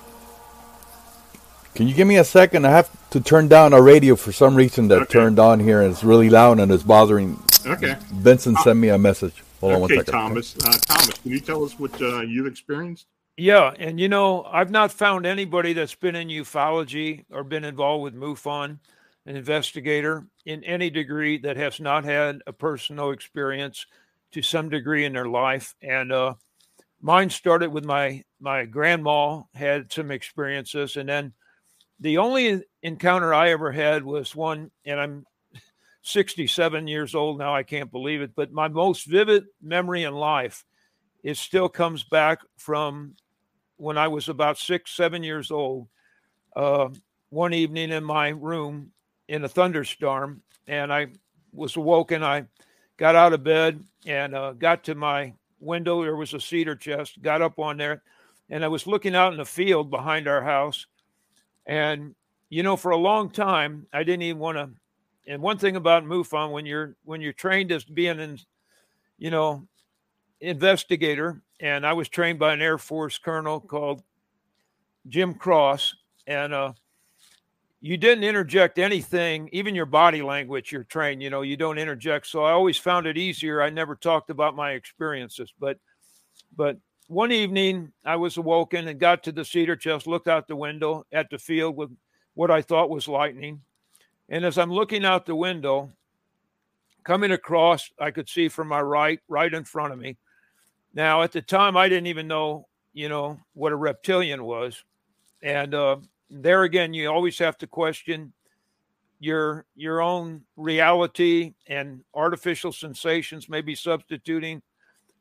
[1.78, 2.66] Can you give me a second?
[2.66, 5.14] I have to turn down a radio for some reason that okay.
[5.14, 7.40] turned on here and it's really loud and it's bothering.
[7.68, 7.96] Okay.
[8.14, 9.44] Vincent sent me a message.
[9.60, 10.12] Hold okay, on one second.
[10.12, 10.56] Thomas.
[10.58, 13.06] Uh, Thomas, can you tell us what uh, you've experienced?
[13.38, 18.06] Yeah, and you know, I've not found anybody that's been in ufology or been involved
[18.06, 18.80] with MUFON,
[19.28, 23.86] an investigator in any degree that has not had a personal experience
[24.32, 25.76] to some degree in their life.
[25.84, 26.34] And uh,
[27.02, 31.34] mine started with my my grandma had some experiences, and then
[32.00, 35.26] the only encounter I ever had was one, and I'm
[36.02, 37.56] 67 years old now.
[37.56, 40.66] I can't believe it, but my most vivid memory in life,
[41.24, 43.16] it still comes back from
[43.78, 45.88] when I was about six, seven years old.
[46.56, 46.90] Uh,
[47.30, 48.92] one evening in my room
[49.28, 51.08] in a thunderstorm, and I
[51.52, 52.24] was awoken.
[52.24, 52.46] I
[52.98, 56.02] got out of bed and uh, got to my window.
[56.02, 57.22] There was a cedar chest.
[57.22, 58.02] Got up on there,
[58.50, 60.86] and I was looking out in the field behind our house.
[61.68, 62.16] And
[62.50, 64.70] you know, for a long time, I didn't even want to.
[65.30, 68.40] And one thing about MUFON, when you're when you're trained as being an,
[69.18, 69.68] you know,
[70.40, 74.02] investigator, and I was trained by an Air Force colonel called
[75.10, 76.74] Jim Cross, and uh,
[77.82, 80.72] you didn't interject anything, even your body language.
[80.72, 82.28] You're trained, you know, you don't interject.
[82.28, 83.62] So I always found it easier.
[83.62, 85.78] I never talked about my experiences, but
[86.56, 86.78] but
[87.08, 91.06] one evening I was awoken and got to the cedar chest, looked out the window
[91.12, 91.90] at the field with
[92.34, 93.62] what I thought was lightning.
[94.30, 95.90] And as I'm looking out the window,
[97.04, 100.18] coming across, I could see from my right, right in front of me.
[100.94, 104.84] Now, at the time, I didn't even know, you know, what a reptilian was.
[105.42, 105.98] And uh,
[106.30, 108.34] there again, you always have to question
[109.20, 114.62] your your own reality and artificial sensations, maybe substituting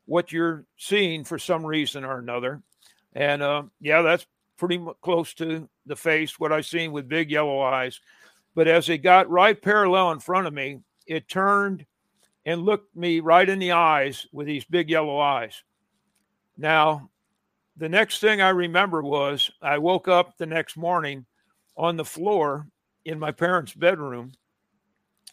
[0.07, 2.63] what you're seeing for some reason or another.
[3.13, 7.61] And uh, yeah, that's pretty close to the face, what I seen with big yellow
[7.61, 8.01] eyes.
[8.55, 11.85] But as it got right parallel in front of me, it turned
[12.47, 15.63] and looked me right in the eyes with these big yellow eyes.
[16.57, 17.11] Now,
[17.77, 21.27] the next thing I remember was I woke up the next morning
[21.77, 22.67] on the floor
[23.05, 24.33] in my parents' bedroom.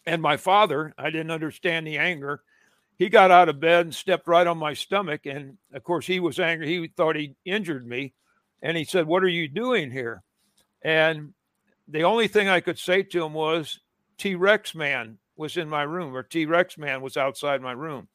[0.06, 2.42] And my father, I didn't understand the anger.
[2.96, 5.26] He got out of bed and stepped right on my stomach.
[5.26, 6.68] And of course, he was angry.
[6.68, 8.14] He thought he injured me.
[8.62, 10.22] And he said, What are you doing here?
[10.82, 11.34] And
[11.88, 13.80] the only thing I could say to him was,
[14.16, 18.08] T Rex man was in my room, or T Rex man was outside my room.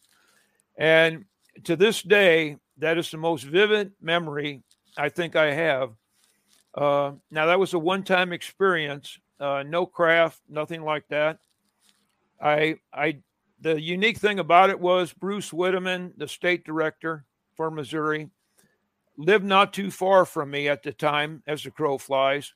[0.77, 1.25] And
[1.65, 4.63] to this day, that is the most vivid memory
[4.97, 5.91] I think I have.
[6.73, 11.39] Uh, now, that was a one time experience, uh, no craft, nothing like that.
[12.41, 13.17] I, I,
[13.61, 18.29] the unique thing about it was Bruce Widaman, the state director for Missouri,
[19.17, 22.53] lived not too far from me at the time as the crow flies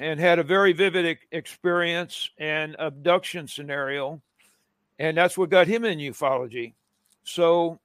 [0.00, 4.22] and had a very vivid experience and abduction scenario.
[4.98, 6.74] And that's what got him in ufology.
[7.24, 7.80] So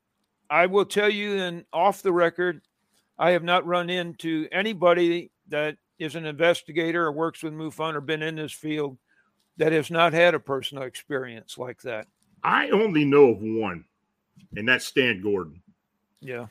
[0.49, 2.61] I will tell you, and off the record,
[3.17, 8.01] I have not run into anybody that is an investigator or works with MUFON or
[8.01, 8.97] been in this field
[9.57, 12.07] that has not had a personal experience like that.
[12.43, 13.85] I only know of one,
[14.55, 15.61] and that's Stan Gordon.
[16.21, 16.47] Yeah.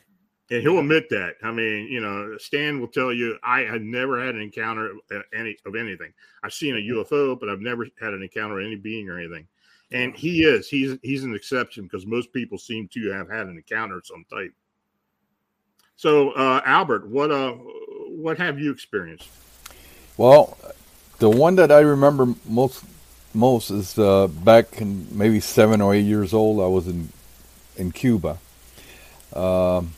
[0.51, 1.35] And he'll admit that.
[1.42, 5.22] I mean, you know, Stan will tell you, I had never had an encounter of
[5.35, 6.12] any of anything.
[6.44, 9.49] I've seen a UFO, but I've never had an encounter of any being or anything.
[9.90, 10.68] And he is.
[10.68, 14.24] He's he's an exception because most people seem to have had an encounter of some
[14.30, 14.53] type.
[15.97, 19.28] So, uh, Albert, what uh, what have you experienced?
[20.16, 20.57] Well,
[21.18, 22.84] the one that I remember most
[23.37, 26.61] most is uh, back in maybe seven or eight years old.
[26.61, 27.11] I was in
[27.76, 28.39] in Cuba.
[29.32, 29.93] Um,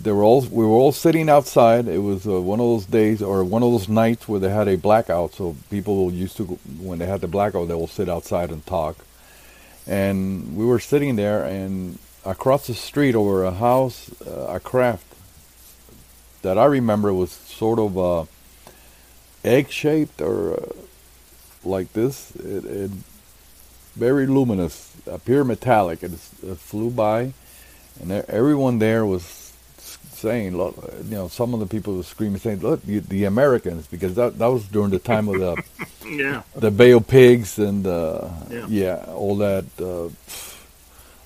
[0.00, 1.88] they were all we were all sitting outside.
[1.88, 4.68] It was uh, one of those days or one of those nights where they had
[4.68, 5.34] a blackout.
[5.34, 6.44] So people used to
[6.80, 8.96] when they had the blackout, they will sit outside and talk.
[9.86, 15.06] And we were sitting there, and across the street over a house, uh, a craft
[16.42, 18.24] that I remember was sort of uh,
[19.44, 20.66] egg shaped or uh,
[21.64, 22.34] like this.
[22.36, 22.90] It, it
[23.96, 26.02] very luminous, appear metallic.
[26.02, 27.32] It, it flew by,
[28.00, 29.48] and everyone there was
[30.18, 33.86] saying, look, you know, some of the people were screaming, saying, "Look, the, the Americans,"
[33.86, 35.62] because that that was during the time of the
[36.06, 38.66] yeah the Bay of Pigs and uh, yeah.
[38.68, 39.04] yeah.
[39.08, 40.08] all that, uh,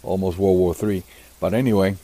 [0.02, 1.02] almost World War Three.
[1.40, 1.96] But anyway,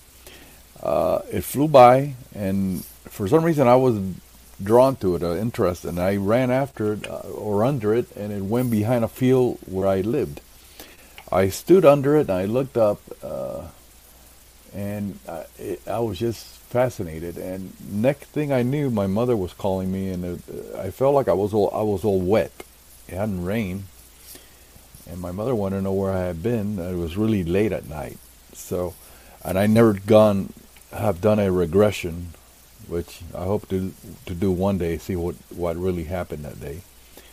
[0.83, 3.99] uh, it flew by, and for some reason I was
[4.63, 8.33] drawn to it, uh, interested, and I ran after it uh, or under it, and
[8.33, 10.41] it went behind a field where I lived.
[11.31, 13.69] I stood under it, and I looked up, uh,
[14.75, 17.37] and I, it, I was just fascinated.
[17.37, 20.41] And next thing I knew, my mother was calling me, and it,
[20.77, 22.53] I felt like I was all I was all wet.
[23.09, 23.85] It hadn't rained,
[25.09, 26.79] and my mother wanted to know where I had been.
[26.79, 28.19] It was really late at night,
[28.53, 28.95] so,
[29.45, 30.53] and I never gone
[30.93, 32.33] have done a regression
[32.89, 33.93] which I hope to
[34.26, 36.82] to do one day, see what what really happened that day.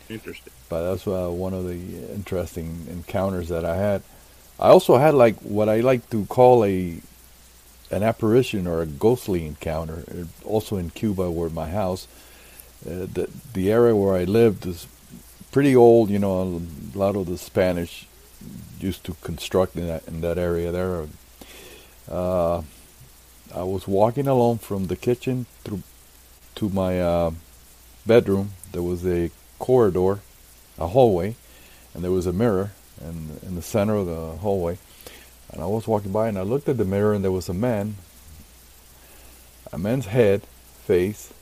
[0.10, 0.54] Interesting.
[0.70, 1.80] But that's uh, one of the
[2.14, 4.04] interesting encounters that I had.
[4.60, 7.00] I also had like what I like to call a
[7.92, 10.04] an apparition or a ghostly encounter.
[10.10, 12.08] Uh, also in Cuba, where my house,
[12.86, 14.88] uh, the the area where I lived is
[15.52, 16.10] pretty old.
[16.10, 16.62] You know,
[16.96, 18.08] a lot of the Spanish
[18.80, 21.08] used to construct in that in that area there.
[22.10, 22.62] Uh,
[23.56, 25.84] I was walking along from the kitchen through
[26.56, 27.32] to my uh,
[28.06, 28.52] bedroom.
[28.74, 30.20] There was a corridor,
[30.78, 31.38] a hallway,
[31.94, 34.78] and there was a mirror in, in the center of the hallway.
[35.52, 37.54] And I was walking by and I looked at the mirror and there was a
[37.54, 37.96] man,
[39.72, 40.42] a man's head,
[40.84, 41.34] face.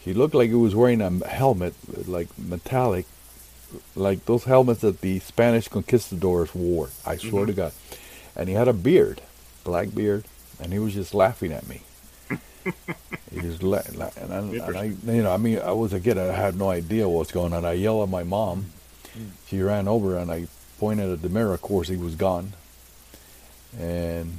[0.00, 1.74] He looked like he was wearing a helmet,
[2.08, 3.04] like metallic,
[3.94, 6.88] like those helmets that the Spanish conquistadors wore.
[7.04, 7.46] I swear mm-hmm.
[7.46, 7.72] to God.
[8.34, 9.20] And he had a beard,
[9.62, 10.24] black beard,
[10.60, 11.80] and he was just laughing at me.
[13.30, 16.00] he was la- la- and, I, and I, you know, I mean, I was a
[16.00, 16.18] kid.
[16.18, 17.64] I had no idea what's going on.
[17.64, 18.66] I yelled at my mom.
[19.16, 19.30] Mm.
[19.46, 20.46] She ran over, and I
[20.78, 21.54] pointed at the mirror.
[21.54, 22.52] Of course, he was gone.
[23.78, 24.38] And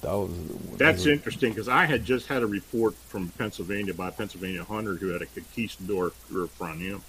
[0.00, 0.30] that was
[0.76, 4.64] that's was, interesting because I had just had a report from Pennsylvania by a Pennsylvania
[4.64, 6.10] hunter who had a conquistador
[6.56, 7.02] from him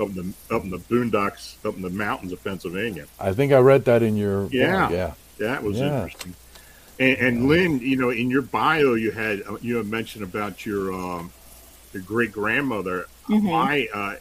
[0.00, 3.06] up in the up in the boondocks, up in the mountains of Pennsylvania.
[3.20, 6.04] I think I read that in your yeah yeah that was yeah.
[6.04, 6.34] interesting.
[6.98, 10.64] And, and, Lynn, you know, in your bio, you had uh, you had mentioned about
[10.64, 11.32] your um,
[11.92, 13.06] your great grandmother.
[13.28, 13.48] Mm-hmm.
[13.50, 14.16] I uh,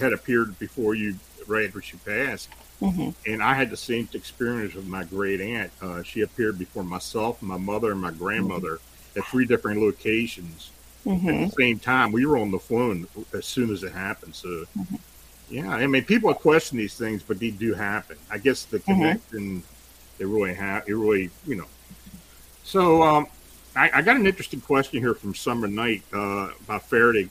[0.00, 2.48] had appeared before you right after she passed,
[2.80, 3.10] mm-hmm.
[3.30, 5.70] and I had the same experience with my great aunt.
[5.82, 9.18] Uh, she appeared before myself, my mother, and my grandmother mm-hmm.
[9.18, 10.70] at three different locations
[11.06, 11.44] at mm-hmm.
[11.44, 12.12] the same time.
[12.12, 14.34] We were on the phone as soon as it happened.
[14.34, 14.96] So, mm-hmm.
[15.50, 18.16] yeah, I mean, people question these things, but they do happen.
[18.30, 18.92] I guess the mm-hmm.
[18.92, 19.62] connection.
[20.18, 20.88] They really have.
[20.88, 21.66] It really, you know,
[22.68, 23.26] so um,
[23.74, 27.30] I, I, got an interesting question here from Summer Knight uh, about Faraday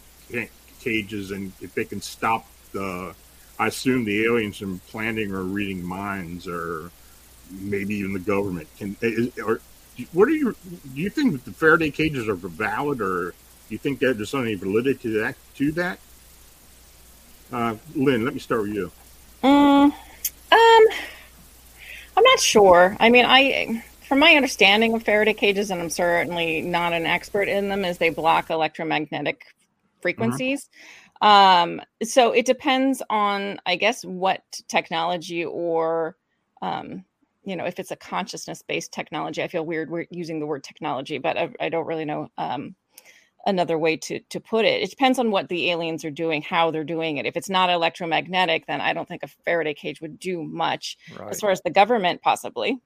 [0.79, 3.13] cages and if they can stop the,
[3.59, 6.89] I assume the aliens from planting or reading minds or
[7.51, 8.67] maybe even the government.
[8.79, 9.61] Can is, or
[10.11, 10.55] what are you?
[10.95, 13.35] Do you think that the Faraday cages are valid, or do
[13.69, 15.35] you think that there's any validity to that?
[15.55, 15.99] To that,
[17.51, 18.91] uh, Lynn, let me start with you.
[19.43, 19.93] Um, um,
[20.51, 22.97] I'm not sure.
[22.99, 27.47] I mean, I from my understanding of Faraday cages, and I'm certainly not an expert
[27.47, 29.43] in them, is they block electromagnetic
[30.01, 30.69] frequencies.
[31.21, 31.27] Mm-hmm.
[31.27, 36.15] Um, so it depends on, I guess, what technology or,
[36.61, 37.03] um,
[37.43, 39.41] you know, if it's a consciousness based technology.
[39.41, 42.75] I feel weird we're using the word technology, but I, I don't really know um,
[43.45, 44.83] another way to to put it.
[44.83, 47.25] It depends on what the aliens are doing, how they're doing it.
[47.25, 50.97] If it's not electromagnetic, then I don't think a Faraday cage would do much.
[51.17, 51.31] Right.
[51.31, 52.77] As far as the government, possibly,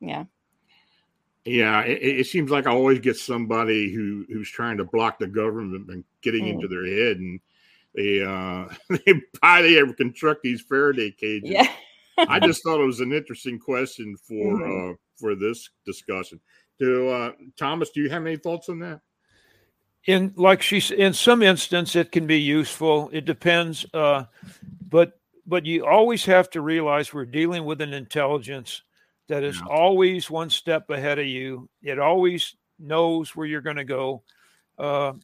[0.00, 0.24] yeah.
[1.44, 5.26] Yeah, it, it, seems like I always get somebody who who's trying to block the
[5.26, 6.50] government and getting mm.
[6.50, 7.40] into their head, and
[7.94, 8.68] they uh
[9.06, 11.50] they buy they ever construct these Faraday cages.
[11.50, 11.70] Yeah.
[12.16, 14.92] I just thought it was an interesting question for mm-hmm.
[14.92, 16.40] uh for this discussion.
[16.78, 19.00] Do uh Thomas, do you have any thoughts on that?
[20.04, 23.10] In like she's in some instance it can be useful.
[23.12, 23.86] It depends.
[23.94, 24.24] Uh
[24.88, 28.82] but but you always have to realize we're dealing with an intelligence
[29.28, 29.66] that is yeah.
[29.66, 31.68] always one step ahead of you.
[31.82, 34.22] It always knows where you're going to go.
[34.78, 35.14] Uh,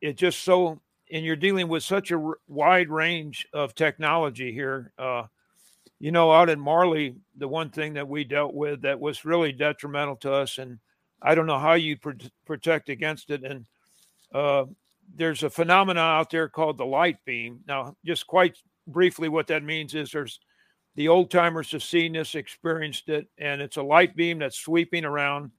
[0.00, 0.80] it just so,
[1.12, 4.92] and you're dealing with such a r- wide range of technology here.
[4.98, 5.24] Uh,
[5.98, 9.52] you know, out in Marley, the one thing that we dealt with that was really
[9.52, 10.78] detrimental to us, and
[11.22, 12.12] I don't know how you pr-
[12.46, 13.44] protect against it.
[13.44, 13.66] And
[14.34, 14.64] uh,
[15.14, 17.60] there's a phenomenon out there called the light beam.
[17.66, 20.40] Now, just quite briefly, what that means is there's
[20.96, 25.04] the old timers have seen this, experienced it, and it's a light beam that's sweeping
[25.04, 25.50] around.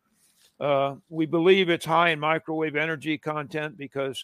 [0.60, 4.24] Uh, we believe it's high in microwave energy content because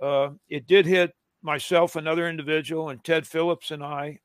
[0.00, 4.18] uh, it did hit myself, another individual, and Ted Phillips and I.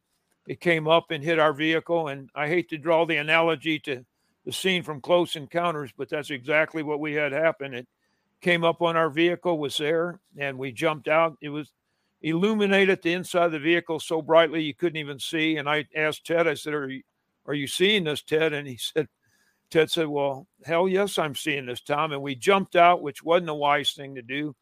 [0.47, 4.05] It came up and hit our vehicle, and I hate to draw the analogy to
[4.45, 7.73] the scene from Close Encounters, but that's exactly what we had happen.
[7.73, 7.87] It
[8.41, 11.37] came up on our vehicle, was there, and we jumped out.
[11.41, 11.71] It was
[12.21, 15.57] illuminated the inside of the vehicle so brightly you couldn't even see.
[15.57, 17.03] And I asked Ted, I said, Are you,
[17.45, 18.53] are you seeing this, Ted?
[18.53, 19.07] And he said,
[19.69, 22.11] Ted said, Well, hell yes, I'm seeing this, Tom.
[22.11, 24.55] And we jumped out, which wasn't a wise thing to do.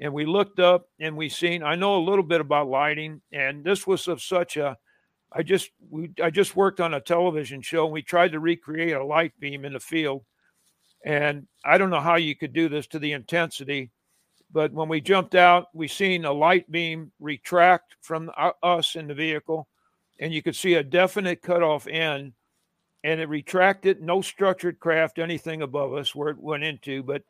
[0.00, 3.64] And we looked up and we seen, I know a little bit about lighting, and
[3.64, 4.76] this was of such a
[5.34, 8.92] I just we I just worked on a television show and we tried to recreate
[8.92, 10.24] a light beam in the field.
[11.04, 13.90] And I don't know how you could do this to the intensity,
[14.52, 18.30] but when we jumped out, we seen a light beam retract from
[18.62, 19.68] us in the vehicle,
[20.18, 22.32] and you could see a definite cutoff end,
[23.04, 24.02] and it retracted.
[24.02, 27.22] No structured craft, anything above us where it went into, but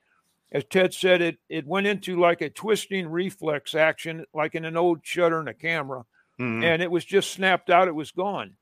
[0.51, 4.77] as Ted said, it it went into like a twisting reflex action, like in an
[4.77, 6.05] old shutter in a camera
[6.43, 6.65] mm-hmm.
[6.65, 7.89] and it was just snapped out.
[7.89, 8.57] It was gone.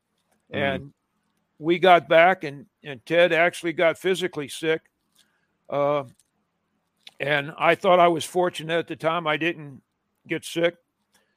[0.52, 0.62] Mm-hmm.
[0.62, 0.92] And
[1.58, 4.82] we got back, and, and Ted actually got physically sick.
[5.68, 6.04] Uh,
[7.20, 9.26] and I thought I was fortunate at the time.
[9.26, 9.82] I didn't
[10.26, 10.76] get sick,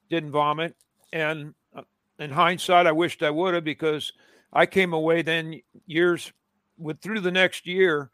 [0.09, 0.75] didn't vomit.
[1.11, 1.81] And uh,
[2.17, 4.11] in hindsight, I wished I would have because
[4.51, 6.31] I came away then years
[6.77, 8.09] with through the next year.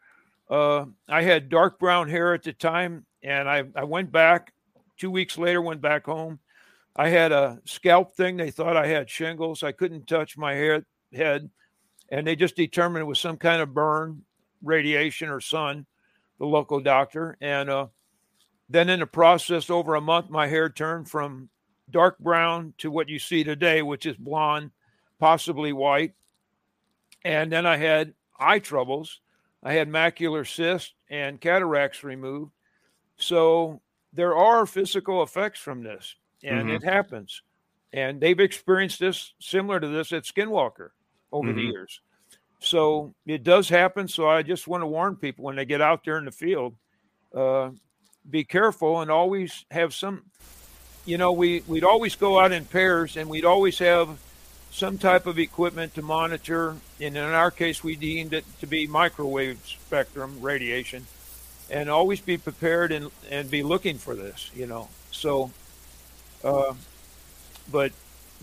[0.50, 4.52] Uh, I had dark brown hair at the time, and I, I went back
[4.98, 6.40] two weeks later, went back home,
[6.96, 8.36] I had a scalp thing.
[8.36, 9.62] They thought I had shingles.
[9.62, 11.48] I couldn't touch my hair, head,
[12.10, 14.22] and they just determined it was some kind of burn,
[14.62, 15.86] radiation, or sun.
[16.40, 17.86] The local doctor, and uh,
[18.68, 21.48] then in the process, over a month, my hair turned from
[21.90, 24.70] dark brown to what you see today, which is blonde,
[25.18, 26.14] possibly white.
[27.24, 29.20] And then I had eye troubles.
[29.62, 32.52] I had macular cyst and cataracts removed.
[33.16, 33.80] So
[34.12, 36.76] there are physical effects from this and mm-hmm.
[36.76, 37.42] it happens.
[37.92, 40.90] And they've experienced this similar to this at Skinwalker
[41.32, 41.56] over mm-hmm.
[41.56, 42.00] the years.
[42.60, 44.06] So it does happen.
[44.06, 46.74] So I just want to warn people when they get out there in the field,
[47.34, 47.70] uh,
[48.28, 50.22] be careful and always have some.
[51.06, 54.18] You know, we we'd always go out in pairs, and we'd always have
[54.70, 56.76] some type of equipment to monitor.
[57.00, 61.06] And in our case, we deemed it to be microwave spectrum radiation,
[61.70, 64.50] and always be prepared and and be looking for this.
[64.54, 65.50] You know, so
[66.44, 66.74] uh,
[67.72, 67.92] but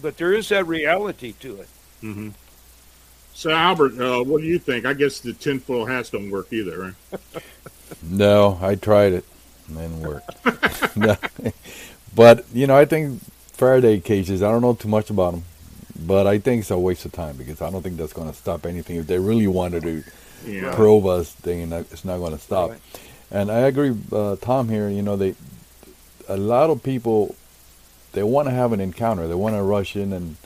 [0.02, 1.70] but there is that reality to it.
[2.02, 2.30] Mm-hmm.
[3.38, 4.88] So Albert, uh, what do you think?
[4.88, 7.44] I guess the tinfoil hats don't work either, right?
[8.02, 9.26] no, I tried it,
[9.68, 10.24] and didn't work.
[10.96, 11.16] no.
[12.16, 13.22] But you know, I think
[13.54, 14.42] Faraday cages.
[14.42, 15.44] I don't know too much about them,
[16.04, 18.36] but I think it's a waste of time because I don't think that's going to
[18.36, 18.96] stop anything.
[18.96, 20.04] If they really wanted to
[20.44, 20.74] yeah.
[20.74, 22.72] probe us, then it's not going to stop.
[22.72, 22.80] Right.
[23.30, 24.68] And I agree, uh, Tom.
[24.68, 25.36] Here, you know, they
[26.28, 27.36] a lot of people
[28.14, 29.28] they want to have an encounter.
[29.28, 30.38] They want to rush in and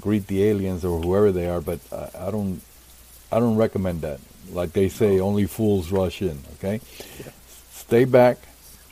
[0.00, 1.60] greet the aliens or whoever they are.
[1.60, 2.60] But I, I don't,
[3.32, 4.20] I don't recommend that.
[4.52, 6.40] Like they say, only fools rush in.
[6.54, 6.80] Okay,
[7.18, 7.32] yeah.
[7.70, 8.38] stay back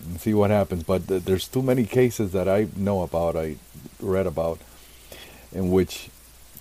[0.00, 0.82] and see what happens.
[0.84, 3.36] But th- there's too many cases that I know about.
[3.36, 3.56] I
[4.00, 4.60] read about
[5.52, 6.10] in which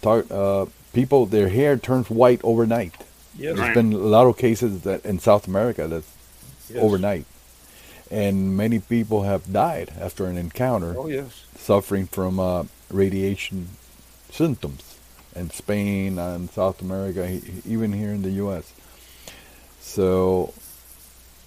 [0.01, 2.95] tar- uh, people their hair turns white overnight.
[3.37, 3.55] Yes.
[3.55, 3.73] There's right.
[3.75, 6.11] been a lot of cases that in South America that's
[6.69, 6.81] yes.
[6.81, 7.25] overnight
[8.11, 10.95] and many people have died after an encounter.
[10.97, 13.69] Oh yes, suffering from uh, radiation
[14.31, 14.97] symptoms
[15.35, 18.73] in Spain and South America, even here in the U.S.
[19.81, 20.53] So,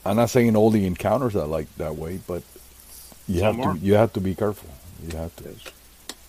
[0.04, 2.42] I'm not saying all the encounters are like that way, but
[3.28, 3.74] you Some have are.
[3.74, 4.70] to you have to be careful.
[5.08, 5.54] You have to.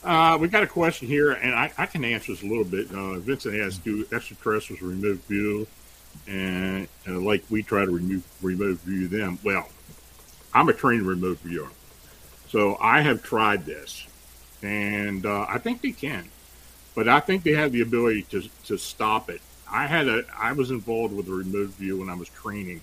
[0.03, 2.91] Uh, we got a question here, and I, I can answer this a little bit.
[2.91, 5.67] Uh, Vincent asked, "Do extraterrestrials remote view?"
[6.27, 9.39] And, and like we try to remove remote view them.
[9.43, 9.69] Well,
[10.53, 11.69] I'm a trained remote viewer.
[12.49, 14.05] So I have tried this,
[14.61, 16.27] and uh, I think they can,
[16.95, 19.41] but I think they have the ability to to stop it.
[19.69, 22.81] I had a I was involved with a remote view when I was training,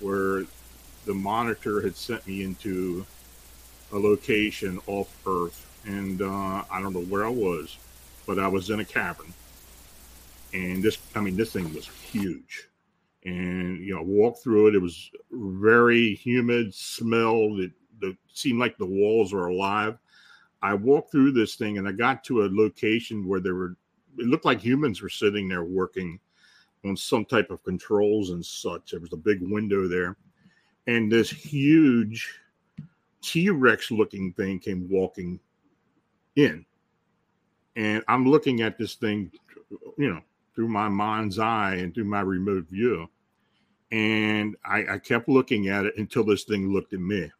[0.00, 0.44] where
[1.06, 3.06] the monitor had sent me into
[3.92, 7.76] a location off Earth, and uh, I don't know where I was,
[8.26, 9.32] but I was in a cavern,
[10.52, 12.68] and this I mean this thing was huge.
[13.24, 14.74] And you know walked through it.
[14.76, 19.98] It was very humid smell it, it seemed like the walls were alive
[20.62, 23.76] i walked through this thing and i got to a location where there were
[24.18, 26.18] it looked like humans were sitting there working
[26.84, 28.90] on some type of controls and such.
[28.90, 30.16] There was a big window there.
[30.86, 32.40] And this huge
[33.22, 35.40] t-rex looking thing came walking
[36.36, 36.64] in.
[37.74, 39.30] And i'm looking at this thing
[39.98, 40.20] you know
[40.54, 43.08] through my mind's eye and through my remote view.
[43.90, 47.30] And I, I kept looking at it until this thing looked at me.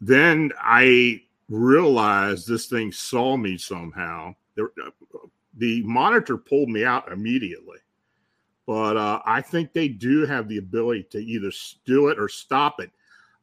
[0.00, 4.34] Then I realized this thing saw me somehow.
[4.56, 4.68] The,
[5.56, 7.78] the monitor pulled me out immediately.
[8.66, 11.50] but uh, I think they do have the ability to either
[11.86, 12.90] do it or stop it.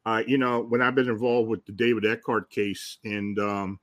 [0.04, 3.80] Uh, you know, when I've been involved with the David Eckhart case, and um,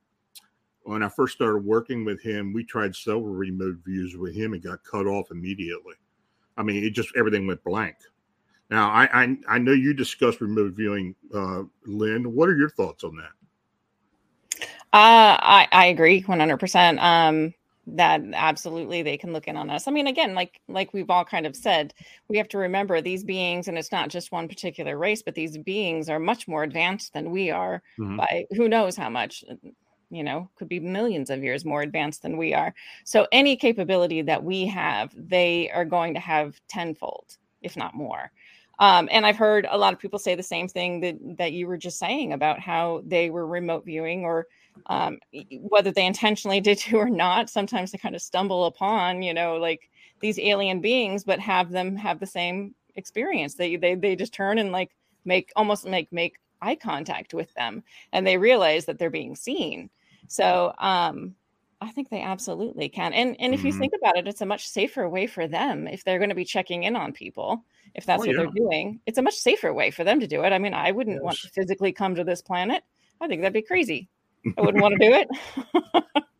[0.84, 4.64] when I first started working with him, we tried several remote views with him and
[4.64, 5.96] got cut off immediately.
[6.56, 7.98] I mean, it just everything went blank.
[8.70, 12.34] Now, I I, I know you discussed remote viewing, uh, Lynn.
[12.34, 13.32] What are your thoughts on that?
[14.94, 17.00] Uh, I I agree one hundred percent.
[17.00, 17.54] Um,
[17.86, 19.88] that absolutely they can look in on us.
[19.90, 21.94] I mean, again, like like we've all kind of said,
[22.30, 25.58] we have to remember these beings, and it's not just one particular race, but these
[25.58, 28.18] beings are much more advanced than we are mm-hmm.
[28.18, 29.44] by who knows how much
[30.14, 32.74] you know, could be millions of years more advanced than we are.
[33.04, 38.32] So any capability that we have, they are going to have tenfold, if not more.
[38.78, 41.68] Um, and I've heard a lot of people say the same thing that that you
[41.68, 44.48] were just saying about how they were remote viewing or
[44.88, 45.20] um,
[45.62, 47.50] whether they intentionally did to or not.
[47.50, 51.96] Sometimes they kind of stumble upon, you know, like these alien beings, but have them
[51.96, 53.56] have the same experience.
[53.56, 54.92] They they they just turn and like
[55.26, 59.90] make almost make make eye contact with them, and they realize that they're being seen.
[60.28, 61.36] So um,
[61.82, 63.14] I think they absolutely can.
[63.14, 63.68] And and if mm-hmm.
[63.68, 66.36] you think about it, it's a much safer way for them if they're going to
[66.36, 67.64] be checking in on people.
[67.94, 68.44] If that's oh, what yeah.
[68.44, 70.54] they're doing, it's a much safer way for them to do it.
[70.54, 71.24] I mean, I wouldn't yes.
[71.24, 72.84] want to physically come to this planet.
[73.22, 74.10] I think that'd be crazy.
[74.58, 75.28] I wouldn't want to do it.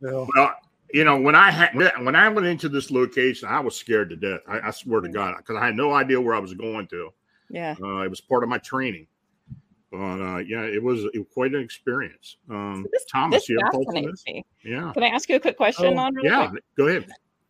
[0.00, 0.54] well,
[0.92, 4.16] you know, when I had when I went into this location, I was scared to
[4.16, 4.40] death.
[4.48, 5.08] I, I swear to.
[5.08, 7.10] God, because I had no idea where I was going to.
[7.50, 9.06] Yeah, uh, it was part of my training.
[9.94, 12.38] But uh, yeah, it was, it was quite an experience.
[12.50, 14.44] Um, this, Thomas, this you have fascinates me.
[14.64, 14.90] Yeah.
[14.92, 16.14] Can I ask you a quick question oh, on?
[16.14, 16.64] Really yeah, quick?
[16.76, 17.06] go ahead.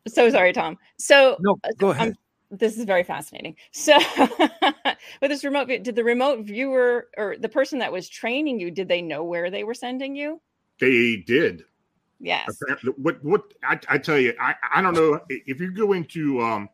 [0.08, 0.76] So sorry, Tom.
[0.98, 2.14] So no, uh, go ahead.
[2.50, 3.56] This is very fascinating.
[3.72, 3.98] So,
[5.20, 8.88] with this remote, did the remote viewer or the person that was training you, did
[8.88, 10.40] they know where they were sending you?
[10.80, 11.64] They did.
[12.20, 12.58] Yes.
[12.96, 13.22] What?
[13.24, 13.54] What?
[13.62, 16.68] I, I tell you, I, I don't know if you go into um,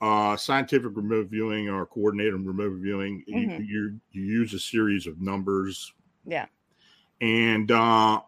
[0.00, 3.62] uh, scientific remote viewing or coordinated remote viewing, mm-hmm.
[3.62, 5.92] you, you, you use a series of numbers.
[6.24, 6.46] Yeah.
[7.20, 8.20] And uh,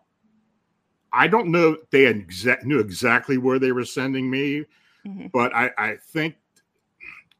[1.13, 4.67] I don't know they exa- knew exactly where they were sending me,
[5.07, 5.27] mm-hmm.
[5.33, 6.37] but I, I think,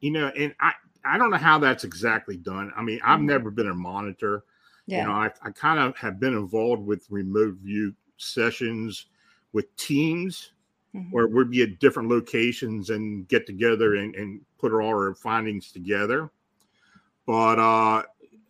[0.01, 0.73] you know, and I,
[1.05, 2.71] I don't know how that's exactly done.
[2.75, 3.27] I mean, I've mm-hmm.
[3.27, 4.43] never been a monitor.
[4.85, 5.01] Yeah.
[5.01, 9.07] You know, I, I kind of have been involved with remote view sessions
[9.53, 10.51] with teams
[10.95, 11.09] mm-hmm.
[11.11, 15.71] where we'd be at different locations and get together and, and put all our findings
[15.71, 16.31] together.
[17.25, 18.03] But uh,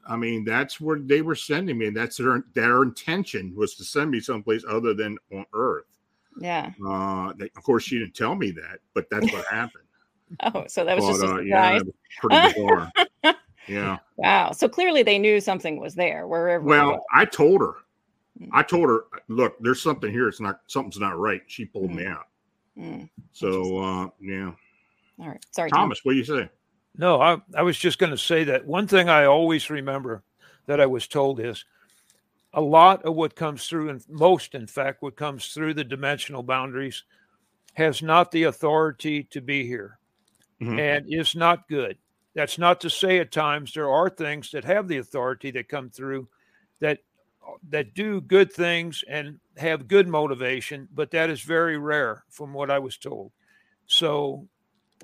[0.08, 3.84] I mean, that's where they were sending me, and that's their their intention was to
[3.84, 5.86] send me someplace other than on Earth.
[6.40, 6.72] Yeah.
[6.86, 9.84] Uh, they, of course, she didn't tell me that, but that's what happened.
[10.44, 11.82] oh, so that was but, just a surprise.
[11.82, 12.92] Uh, yeah, pretty bizarre.
[13.68, 13.98] yeah.
[14.18, 14.52] Wow.
[14.52, 16.64] So clearly they knew something was there wherever.
[16.64, 17.74] Well, I told her.
[18.40, 18.50] Mm.
[18.52, 20.28] I told her, look, there's something here.
[20.28, 21.42] It's not something's not right.
[21.48, 21.98] She pulled mm-hmm.
[21.98, 22.28] me out.
[22.78, 24.52] Mm, so uh, yeah.
[25.20, 25.46] All right.
[25.52, 26.00] Sorry, Thomas.
[26.00, 26.02] Tom.
[26.04, 26.50] What do you say?
[26.98, 30.24] No, I, I was just going to say that one thing I always remember
[30.68, 31.66] that I was told is
[32.54, 36.44] a lot of what comes through, and most, in fact, what comes through the dimensional
[36.44, 37.04] boundaries
[37.74, 39.98] has not the authority to be here
[40.62, 40.78] mm-hmm.
[40.78, 41.98] and is not good.
[42.36, 45.90] That's not to say at times there are things that have the authority that come
[45.90, 46.28] through
[46.80, 47.00] that
[47.70, 52.72] that do good things and have good motivation, but that is very rare from what
[52.72, 53.32] I was told.
[53.86, 54.48] So,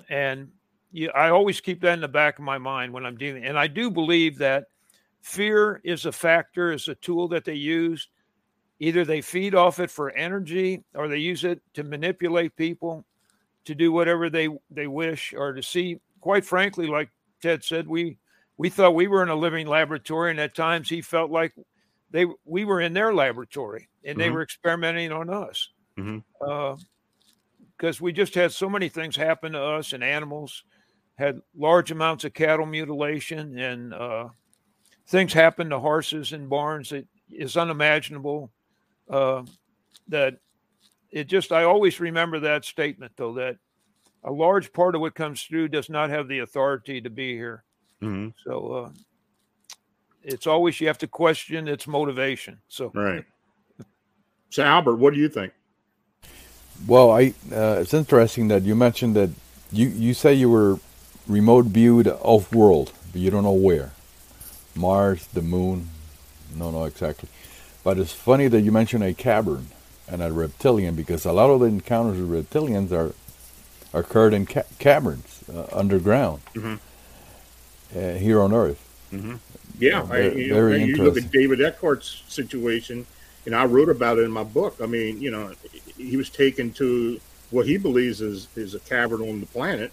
[0.08, 0.48] and
[0.90, 3.44] yeah, I always keep that in the back of my mind when I'm dealing.
[3.44, 4.64] And I do believe that
[5.22, 8.08] fear is a factor, is a tool that they use.
[8.78, 13.04] Either they feed off it for energy or they use it to manipulate people
[13.64, 17.10] to do whatever they, they wish or to see, quite frankly, like
[17.42, 18.16] Ted said, we
[18.56, 21.54] we thought we were in a living laboratory, and at times he felt like
[22.10, 24.20] they we were in their laboratory and mm-hmm.
[24.20, 27.86] they were experimenting on us because mm-hmm.
[27.86, 30.64] uh, we just had so many things happen to us and animals
[31.16, 34.28] had large amounts of cattle mutilation and uh,
[35.10, 38.50] things happen to horses in barns that is unimaginable
[39.10, 39.42] uh,
[40.08, 40.36] that
[41.10, 43.56] it just i always remember that statement though that
[44.24, 47.64] a large part of what comes through does not have the authority to be here
[48.02, 48.28] mm-hmm.
[48.44, 48.90] so uh,
[50.22, 52.58] it's always you have to question its motivation.
[52.68, 53.24] So right.
[54.50, 55.52] So Albert, what do you think?
[56.86, 59.30] Well, I uh, it's interesting that you mentioned that
[59.72, 60.78] you you say you were
[61.26, 63.92] remote viewed off world, but you don't know where.
[64.74, 65.88] Mars, the moon,
[66.54, 67.28] no, no, exactly.
[67.82, 69.68] But it's funny that you mentioned a cavern
[70.08, 73.14] and a reptilian because a lot of the encounters with reptilians are
[73.92, 77.98] occurred in ca- caverns uh, underground mm-hmm.
[77.98, 78.86] uh, here on Earth.
[79.12, 79.36] Mm-hmm.
[79.78, 83.06] Yeah, I, you, know, you look at David Eckhart's situation,
[83.46, 84.76] and I wrote about it in my book.
[84.82, 85.52] I mean, you know,
[85.96, 89.90] he was taken to what he believes is is a cavern on the planet,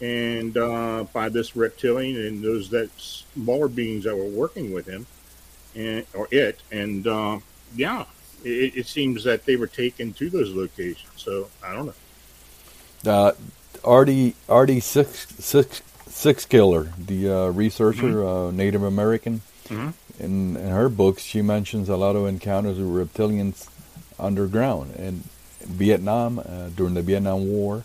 [0.00, 5.06] and uh, by this reptilian and those that smaller beings that were working with him
[5.74, 7.38] and or it and uh,
[7.74, 8.04] yeah
[8.44, 13.32] it, it, seems that they were taken to those locations so i don't know uh,
[13.84, 18.48] Ardy Ardy six six Sixkiller the uh, researcher mm-hmm.
[18.48, 19.90] Uh, native american mm-hmm.
[20.22, 23.68] in, in her books she mentions a lot of encounters with reptilians
[24.18, 25.24] underground in
[25.60, 27.84] vietnam uh, during the vietnam war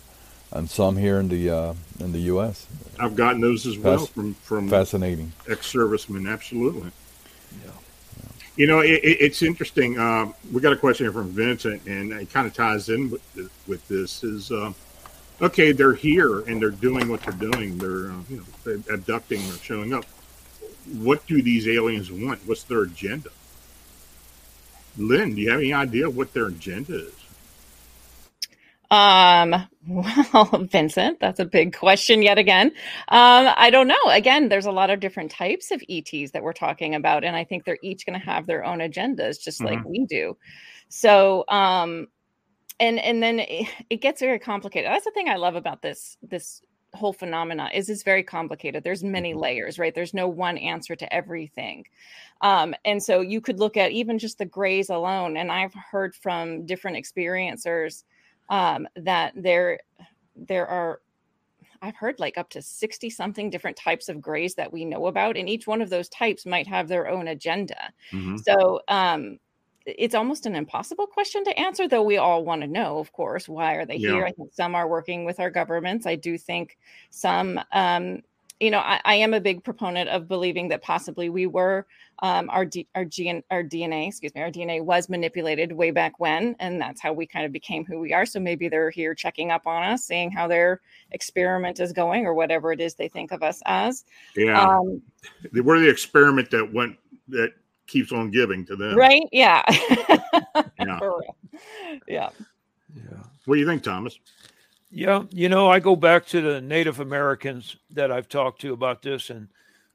[0.54, 2.66] and some here in the uh, in the U.S.
[2.98, 6.26] I've gotten those as well from from fascinating ex-servicemen.
[6.26, 6.90] Absolutely.
[7.64, 7.70] Yeah.
[8.56, 9.98] You know, it, it, it's interesting.
[9.98, 13.50] Uh, we got a question here from Vincent, and it kind of ties in with,
[13.66, 14.22] with this.
[14.22, 14.72] Is uh,
[15.42, 15.72] okay?
[15.72, 17.76] They're here and they're doing what they're doing.
[17.76, 20.04] They're uh, you know they're abducting or showing up.
[20.92, 22.40] What do these aliens want?
[22.46, 23.30] What's their agenda?
[24.96, 27.23] Lynn, do you have any idea what their agenda is?
[28.94, 32.68] Um, well, Vincent, that's a big question yet again.
[33.08, 34.02] Um, I don't know.
[34.08, 37.42] Again, there's a lot of different types of ETs that we're talking about, and I
[37.42, 39.74] think they're each going to have their own agendas, just mm-hmm.
[39.74, 40.36] like we do.
[40.88, 42.06] So, um,
[42.78, 44.90] and and then it, it gets very complicated.
[44.90, 46.62] That's the thing I love about this this
[46.94, 49.40] whole phenomena is it's very complicated there's many mm-hmm.
[49.40, 51.84] layers right there's no one answer to everything
[52.40, 56.14] um, and so you could look at even just the grays alone and i've heard
[56.14, 58.04] from different experiencers
[58.48, 59.80] um, that there
[60.36, 61.00] there are
[61.82, 65.36] I've heard like up to 60 something different types of grays that we know about,
[65.36, 67.92] and each one of those types might have their own agenda.
[68.10, 68.38] Mm-hmm.
[68.38, 69.38] So um,
[69.84, 73.48] it's almost an impossible question to answer, though we all want to know, of course,
[73.48, 74.12] why are they yeah.
[74.12, 74.24] here?
[74.24, 76.06] I think some are working with our governments.
[76.06, 76.78] I do think
[77.10, 78.22] some um,
[78.64, 81.86] you know, I, I, am a big proponent of believing that possibly we were
[82.20, 86.18] um, our D, our, G, our DNA, excuse me, our DNA was manipulated way back
[86.18, 88.24] when, and that's how we kind of became who we are.
[88.24, 92.32] So maybe they're here checking up on us, seeing how their experiment is going, or
[92.32, 94.06] whatever it is they think of us as.
[94.34, 95.02] Yeah, um,
[95.52, 96.96] we're the experiment that went
[97.28, 97.52] that
[97.86, 98.96] keeps on giving to them.
[98.96, 99.28] Right?
[99.30, 99.62] Yeah.
[100.78, 101.00] yeah.
[102.08, 102.30] Yeah.
[102.94, 103.22] Yeah.
[103.44, 104.18] What do you think, Thomas?
[104.96, 109.02] Yeah, you know, I go back to the Native Americans that I've talked to about
[109.02, 109.48] this, and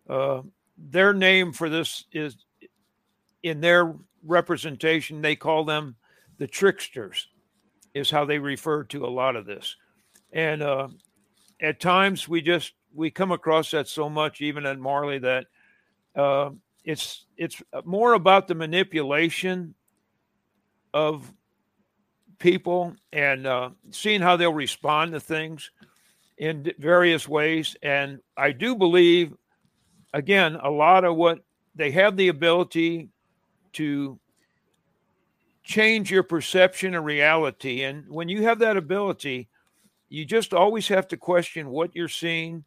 [0.10, 0.42] uh,
[0.78, 2.36] their name for this is
[3.42, 3.96] in their
[4.26, 5.96] representation, they call them
[6.38, 7.30] the tricksters,
[7.94, 9.78] is how they refer to a lot of this.
[10.34, 10.90] And uh,
[11.62, 15.46] at times we just we come across that so much, even at Marley, that
[16.14, 16.50] uh,
[16.84, 19.76] it's it's more about the manipulation
[20.94, 21.32] of
[22.40, 25.72] people and uh, seeing how they'll respond to things
[26.38, 27.76] in various ways.
[27.84, 29.34] And I do believe,
[30.14, 31.40] again, a lot of what
[31.76, 33.10] they have the ability
[33.74, 34.20] to
[35.64, 37.84] change your perception of reality.
[37.84, 39.50] And when you have that ability,
[40.10, 42.64] you just always have to question what you're seeing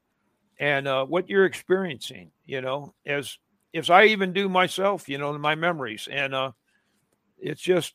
[0.61, 3.39] and uh, what you're experiencing, you know, as
[3.75, 6.07] as I even do myself, you know, in my memories.
[6.11, 6.53] And uh,
[7.39, 7.95] it's just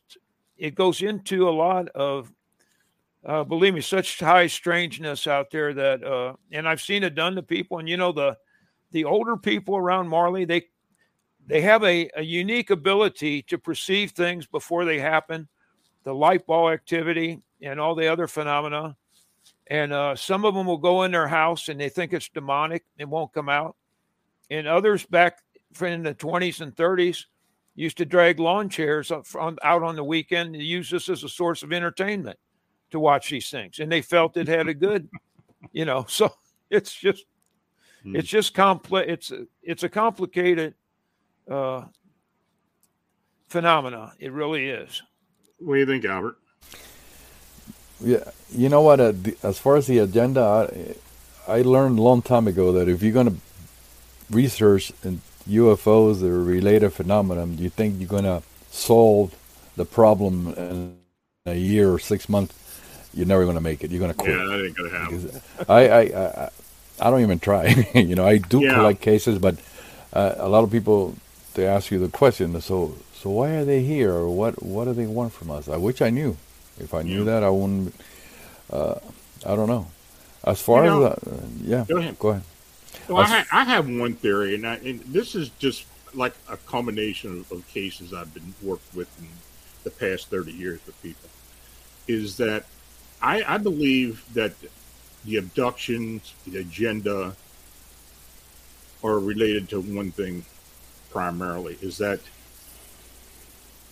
[0.58, 2.32] it goes into a lot of
[3.24, 7.34] uh, believe me, such high strangeness out there that, uh, and I've seen it done
[7.34, 7.78] to people.
[7.78, 8.36] And you know, the
[8.90, 10.64] the older people around Marley, they
[11.46, 15.48] they have a, a unique ability to perceive things before they happen,
[16.04, 18.96] the light ball activity and all the other phenomena.
[19.66, 22.84] And uh, some of them will go in their house and they think it's demonic,
[22.98, 23.76] it won't come out.
[24.50, 25.38] And others back
[25.80, 27.24] in the 20s and 30s,
[27.78, 31.62] used to drag lawn chairs out on the weekend and use this as a source
[31.62, 32.36] of entertainment
[32.90, 35.08] to watch these things, and they felt it had a good,
[35.72, 36.04] you know.
[36.08, 36.32] So
[36.70, 37.24] it's just,
[38.04, 38.16] mm.
[38.16, 39.08] it's just complex.
[39.08, 40.74] It's a, it's a complicated
[41.48, 41.84] uh,
[43.48, 44.12] phenomena.
[44.18, 45.02] It really is.
[45.58, 46.36] What do you think, Albert?
[48.00, 49.00] Yeah, you know what?
[49.00, 50.96] Uh, the, as far as the agenda,
[51.48, 53.36] I, I learned a long time ago that if you're going to
[54.30, 59.34] research and UFOs or related phenomenon, do you think you're going to solve
[59.76, 60.96] the problem in
[61.46, 62.54] a year or six months?
[63.14, 63.90] You're never going to make it.
[63.90, 64.38] You're going to quit.
[64.38, 65.42] Yeah, that ain't going to happen.
[65.68, 66.50] I, I, I,
[67.00, 67.68] I, don't even try.
[67.94, 68.74] you know, I do yeah.
[68.74, 69.56] collect cases, but
[70.12, 71.16] uh, a lot of people
[71.54, 72.60] they ask you the question.
[72.60, 74.62] So, so why are they here, or what?
[74.62, 75.68] What do they want from us?
[75.68, 76.36] I wish I knew.
[76.78, 77.32] If I knew yeah.
[77.32, 77.94] that, I wouldn't.
[78.70, 78.96] Uh,
[79.44, 79.88] I don't know.
[80.44, 82.18] As far you know, as uh, yeah, go ahead.
[82.18, 82.42] Go ahead.
[83.08, 86.56] Well, I, ha- I have one theory, and, I, and, this is just like a
[86.56, 89.28] combination of, of, cases I've been worked with in
[89.84, 91.28] the past thirty years with people.
[92.06, 92.64] Is that
[93.22, 94.52] I, I believe that
[95.24, 97.36] the abductions, the agenda,
[99.04, 100.44] are related to one thing
[101.10, 101.78] primarily.
[101.80, 102.20] Is that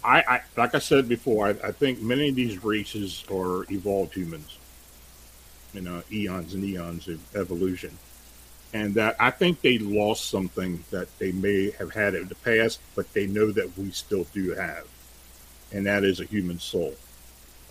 [0.03, 4.15] I, I like I said before, I, I think many of these races are evolved
[4.15, 4.59] humans
[5.77, 7.97] you know, eons and eons of evolution.
[8.73, 12.81] And that I think they lost something that they may have had in the past,
[12.95, 14.87] but they know that we still do have.
[15.73, 16.95] And that is a human soul,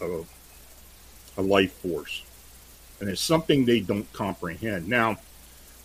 [0.02, 0.22] a,
[1.38, 2.24] a life force.
[3.00, 4.88] And it's something they don't comprehend.
[4.88, 5.18] Now,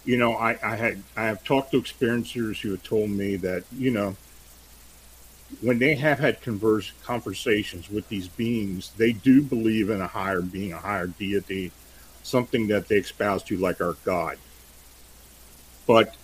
[0.04, 3.64] you know, I, I had I have talked to experiencers who have told me that,
[3.76, 4.16] you know,
[5.60, 10.40] when they have had converse, conversations with these beings, they do believe in a higher
[10.40, 11.72] being, a higher deity,
[12.22, 14.38] something that they espouse to like our God.
[15.90, 16.14] But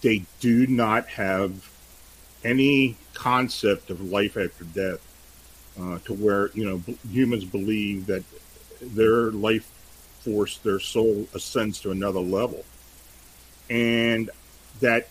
[0.00, 1.70] they do not have
[2.42, 5.00] any concept of life after death
[5.78, 8.24] uh, to where, you know, b- humans believe that
[8.80, 9.70] their life
[10.20, 12.64] force, their soul ascends to another level.
[13.68, 14.30] And
[14.80, 15.10] that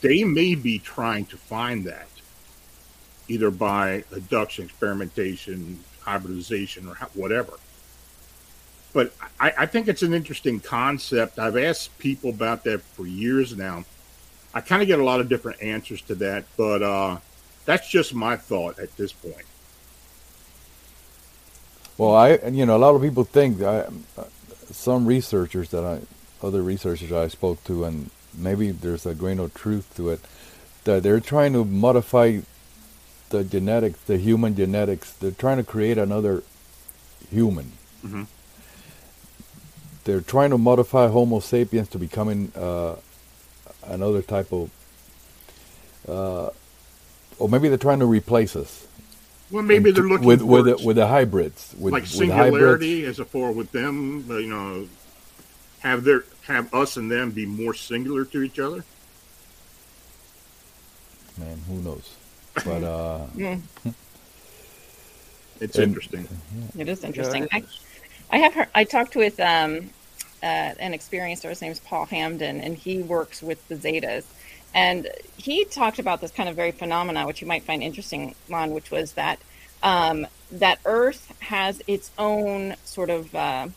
[0.00, 2.08] they may be trying to find that
[3.28, 7.58] either by abduction, experimentation, hybridization, or whatever.
[8.92, 11.38] But I, I, think it's an interesting concept.
[11.38, 13.84] I've asked people about that for years now.
[14.52, 17.18] I kind of get a lot of different answers to that, but uh,
[17.66, 19.46] that's just my thought at this point.
[21.96, 23.86] Well, I you know a lot of people think I,
[24.70, 26.00] some researchers that I
[26.44, 30.20] other researchers I spoke to, and maybe there's a grain of truth to it,
[30.84, 32.40] that they're trying to modify
[33.28, 35.12] the genetics, the human genetics.
[35.12, 36.42] They're trying to create another
[37.30, 37.72] human.
[38.04, 38.24] Mm-hmm.
[40.04, 42.96] They're trying to modify Homo sapiens to becoming uh,
[43.84, 44.70] another type of,
[46.08, 46.50] uh,
[47.38, 48.86] or maybe they're trying to replace us.
[49.50, 53.24] Well, maybe they're looking with with the, with the hybrids, with, like singularity, as a
[53.24, 54.24] for with them.
[54.28, 54.88] You know,
[55.80, 58.84] have their have us and them be more singular to each other.
[61.36, 62.14] Man, who knows?
[62.64, 63.58] But uh, yeah.
[65.60, 66.28] it's and, interesting.
[66.76, 67.48] It is interesting.
[67.52, 67.62] I,
[68.30, 69.90] I have heard, I talked with um,
[70.42, 70.46] uh,
[70.78, 71.48] an experiencer.
[71.48, 74.24] His name's Paul Hamden, and he works with the Zetas.
[74.72, 78.70] And he talked about this kind of very phenomena, which you might find interesting, Lon,
[78.70, 79.40] which was that
[79.82, 83.68] um, that Earth has its own sort of uh,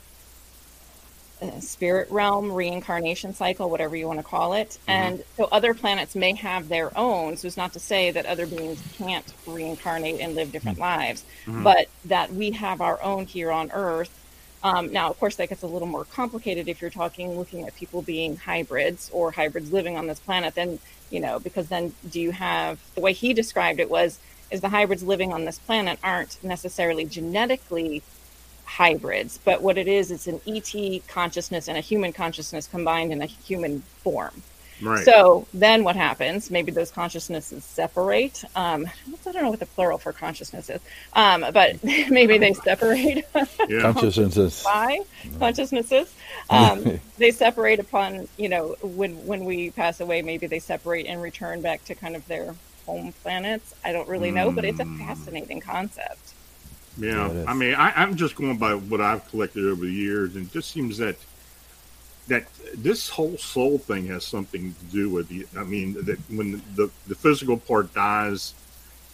[1.59, 4.91] spirit realm reincarnation cycle whatever you want to call it mm-hmm.
[4.91, 8.45] and so other planets may have their own so it's not to say that other
[8.45, 10.99] beings can't reincarnate and live different mm-hmm.
[10.99, 11.63] lives mm-hmm.
[11.63, 14.22] but that we have our own here on earth
[14.63, 17.75] um, now of course that gets a little more complicated if you're talking looking at
[17.75, 22.19] people being hybrids or hybrids living on this planet then you know because then do
[22.19, 24.19] you have the way he described it was
[24.51, 28.03] is the hybrids living on this planet aren't necessarily genetically
[28.65, 33.21] hybrids, but what it is, it's an ET consciousness and a human consciousness combined in
[33.21, 34.41] a human form.
[34.81, 35.05] Right.
[35.05, 36.51] So then what happens?
[36.51, 38.43] Maybe those consciousnesses separate.
[38.55, 38.87] Um,
[39.25, 40.81] I don't know what the plural for consciousness is,
[41.13, 43.25] um, but maybe they separate.
[43.69, 43.81] yeah.
[43.93, 44.63] Consciousnesses.
[44.63, 45.01] Why
[45.39, 46.13] consciousnesses?
[46.49, 50.21] Um, they separate upon you know when when we pass away.
[50.21, 52.53] Maybe they separate and return back to kind of their
[52.85, 53.73] home planets.
[53.85, 54.55] I don't really know, mm.
[54.55, 54.99] but it's a hmm.
[54.99, 56.33] fascinating concept.
[56.97, 60.45] Yeah, I mean, I, am just going by what I've collected over the years, and
[60.45, 61.15] it just seems that
[62.27, 62.45] that
[62.75, 65.45] this whole soul thing has something to do with the.
[65.57, 68.53] I mean, that when the the physical part dies,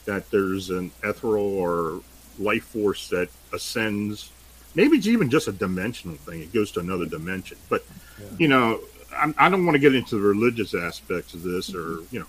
[0.05, 2.01] that there's an ethereal or
[2.38, 4.32] life force that ascends.
[4.76, 7.57] Maybe it's even just a dimensional thing; it goes to another dimension.
[7.70, 7.84] But
[8.20, 8.26] yeah.
[8.38, 8.80] you know,
[9.16, 12.20] I'm, I do not want to get into the religious aspects of this, or you
[12.20, 12.28] know,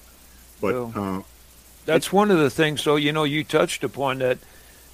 [0.60, 1.22] but well, uh,
[1.84, 2.80] that's one of the things.
[2.80, 4.38] So you know, you touched upon that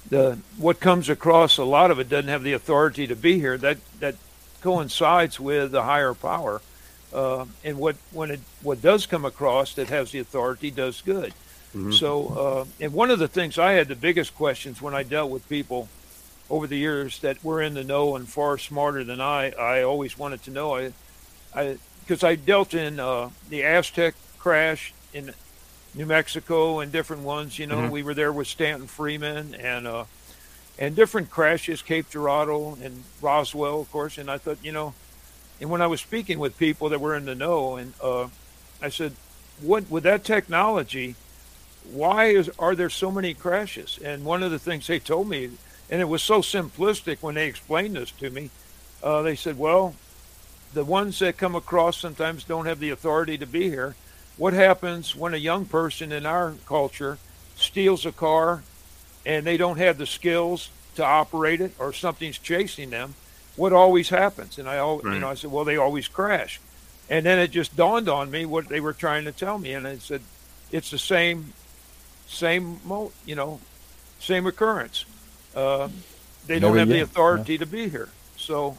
[0.09, 3.57] the what comes across a lot of it doesn't have the authority to be here.
[3.57, 4.15] That that
[4.61, 6.61] coincides with the higher power,
[7.13, 11.33] uh, and what when it what does come across that has the authority does good.
[11.75, 11.91] Mm-hmm.
[11.91, 15.29] So, uh, and one of the things I had the biggest questions when I dealt
[15.29, 15.89] with people
[16.49, 20.17] over the years that were in the know and far smarter than I, I always
[20.17, 20.75] wanted to know.
[20.75, 20.93] I,
[21.53, 25.33] I because I dealt in uh, the Aztec crash in
[25.93, 27.59] New Mexico and different ones.
[27.59, 27.91] You know, mm-hmm.
[27.91, 30.05] we were there with Stanton Friedman and uh,
[30.79, 34.17] and different crashes, Cape Girardeau and Roswell, of course.
[34.17, 34.93] And I thought, you know,
[35.59, 38.27] and when I was speaking with people that were in the know, and uh,
[38.81, 39.13] I said,
[39.61, 41.15] what with that technology,
[41.91, 43.99] why is are there so many crashes?
[44.03, 45.49] And one of the things they told me,
[45.89, 48.51] and it was so simplistic when they explained this to me,
[49.01, 49.95] uh, they said, well,
[50.73, 53.95] the ones that come across sometimes don't have the authority to be here
[54.37, 57.17] what happens when a young person in our culture
[57.55, 58.63] steals a car
[59.27, 63.13] and they don't have the skills to operate it or something's chasing them
[63.55, 65.13] what always happens and i always right.
[65.15, 66.59] you know i said well they always crash
[67.09, 69.85] and then it just dawned on me what they were trying to tell me and
[69.85, 70.21] i said
[70.71, 71.53] it's the same
[72.27, 72.79] same
[73.25, 73.59] you know
[74.19, 75.05] same occurrence
[75.55, 75.89] uh,
[76.45, 77.59] they don't have the authority yeah.
[77.59, 78.77] to be here so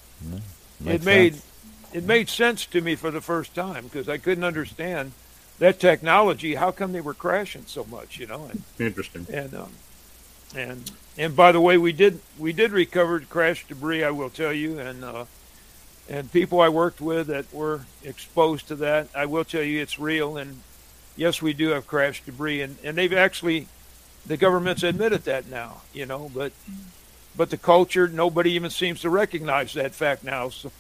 [0.85, 1.47] it made sense.
[1.93, 5.13] it made sense to me for the first time because I couldn't understand
[5.59, 6.55] that technology.
[6.55, 8.19] How come they were crashing so much?
[8.19, 8.45] You know.
[8.51, 9.27] And, Interesting.
[9.33, 9.71] And um,
[10.55, 14.05] and and by the way, we did we did recover crash debris.
[14.05, 15.25] I will tell you, and uh,
[16.09, 19.09] and people I worked with that were exposed to that.
[19.15, 20.37] I will tell you, it's real.
[20.37, 20.61] And
[21.17, 23.67] yes, we do have crash debris, and and they've actually
[24.27, 25.83] the government's admitted that now.
[25.93, 26.53] You know, but
[27.37, 30.49] but the culture nobody even seems to recognize that fact now.
[30.51, 30.71] So.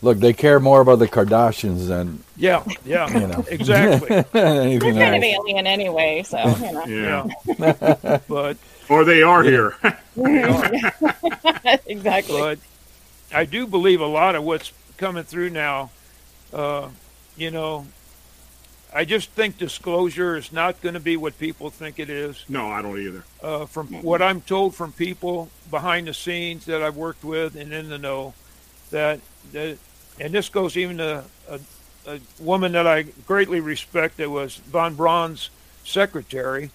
[0.00, 3.44] Look, they care more about the Kardashians than yeah, yeah, you know.
[3.48, 4.08] exactly.
[4.32, 5.16] They're kind else.
[5.16, 6.38] of alien anyway, so
[6.86, 7.28] you know.
[7.58, 8.56] Yeah, but
[8.88, 9.74] or they are here.
[11.86, 12.40] exactly.
[12.40, 12.58] But
[13.32, 15.90] I do believe a lot of what's coming through now.
[16.52, 16.90] Uh,
[17.36, 17.86] you know,
[18.94, 22.44] I just think disclosure is not going to be what people think it is.
[22.48, 23.24] No, I don't either.
[23.42, 24.02] Uh, from mm-hmm.
[24.02, 27.98] what I'm told from people behind the scenes that I've worked with and in the
[27.98, 28.34] know,
[28.90, 29.20] that,
[29.52, 29.78] that
[30.20, 31.60] and this goes even to a,
[32.06, 35.50] a woman that I greatly respect that was von Braun's
[35.84, 36.70] secretary.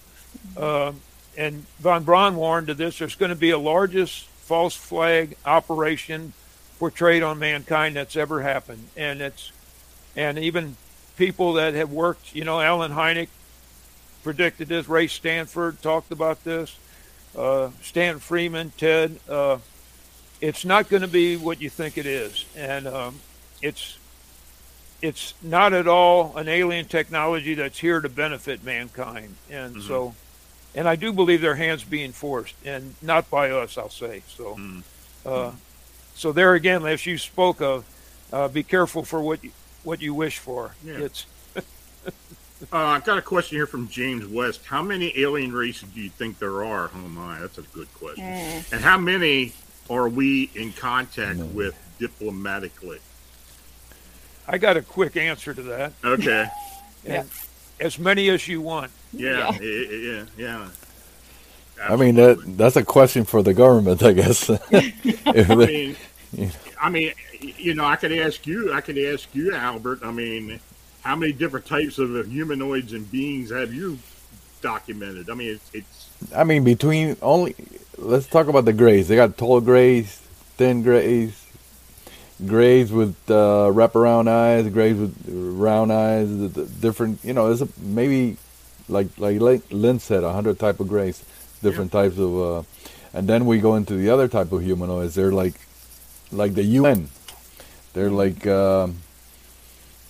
[0.56, 0.92] Uh,
[1.36, 6.32] and von Braun warned of this there's going to be a largest false flag operation
[6.78, 8.88] portrayed on mankind that's ever happened.
[8.96, 9.52] And it's,
[10.16, 10.76] and even
[11.16, 13.28] people that have worked, you know, Allen Hynek
[14.22, 16.76] predicted this, Ray Stanford talked about this,
[17.36, 19.18] uh, Stan Friedman, Ted.
[19.28, 19.58] Uh,
[20.44, 22.44] it's not going to be what you think it is.
[22.54, 23.20] And um,
[23.62, 23.98] it's
[25.00, 29.36] it's not at all an alien technology that's here to benefit mankind.
[29.50, 29.88] And mm-hmm.
[29.88, 30.14] so,
[30.74, 34.22] and I do believe their hands being forced, and not by us, I'll say.
[34.28, 34.80] So, mm-hmm.
[35.24, 35.52] uh,
[36.14, 37.84] so there again, as you spoke of,
[38.32, 40.74] uh, be careful for what you, what you wish for.
[40.84, 40.98] Yeah.
[40.98, 41.26] It's.
[41.56, 42.10] uh,
[42.70, 44.66] I've got a question here from James West.
[44.66, 46.90] How many alien races do you think there are?
[46.94, 48.24] Oh my, that's a good question.
[48.24, 48.72] Mm.
[48.72, 49.54] And how many
[49.90, 51.52] are we in contact mm.
[51.52, 53.00] with diplomatically?
[54.46, 55.92] I got a quick answer to that.
[56.04, 56.46] Okay.
[57.04, 57.24] yeah.
[57.80, 58.90] As many as you want.
[59.12, 60.24] Yeah, yeah, yeah.
[60.36, 60.68] yeah.
[61.82, 64.48] I mean that that's a question for the government, I guess.
[64.72, 65.96] I mean,
[66.80, 70.00] I mean, you know, I could ask you, I could ask you, Albert.
[70.02, 70.60] I mean,
[71.02, 73.98] how many different types of humanoids and beings have you
[74.62, 75.30] documented?
[75.30, 76.03] I mean, it's, it's
[76.34, 77.54] I mean, between only
[77.98, 79.08] let's talk about the grays.
[79.08, 80.16] They got tall grays,
[80.56, 81.44] thin grays,
[82.46, 87.24] grays with uh, wraparound eyes, grays with round eyes, the, the different.
[87.24, 88.36] You know, there's a, maybe
[88.88, 91.24] like like Lynn said, a hundred type of grays,
[91.62, 92.02] different yeah.
[92.02, 92.38] types of.
[92.38, 92.62] Uh,
[93.12, 95.14] and then we go into the other type of humanoids.
[95.14, 95.54] They're like
[96.32, 97.08] like the UN.
[97.92, 98.46] They're like.
[98.46, 98.88] Uh,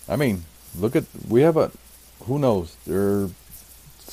[0.07, 0.45] I mean,
[0.77, 1.71] look at we have a.
[2.25, 2.75] Who knows?
[2.85, 3.29] There are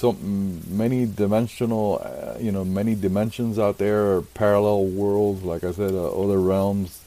[0.03, 5.44] so many dimensional, uh, you know, many dimensions out there, parallel worlds.
[5.44, 7.00] Like I said, uh, other realms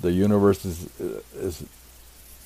[0.00, 0.88] the universe is
[1.36, 1.64] is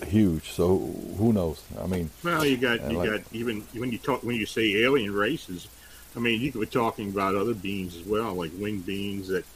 [0.06, 0.50] huge.
[0.50, 0.76] So
[1.16, 1.62] who knows?
[1.82, 4.82] I mean, well, you got you like, got even when you talk when you say
[4.82, 5.68] alien races.
[6.14, 9.46] I mean, you could be talking about other beings as well, like winged beings that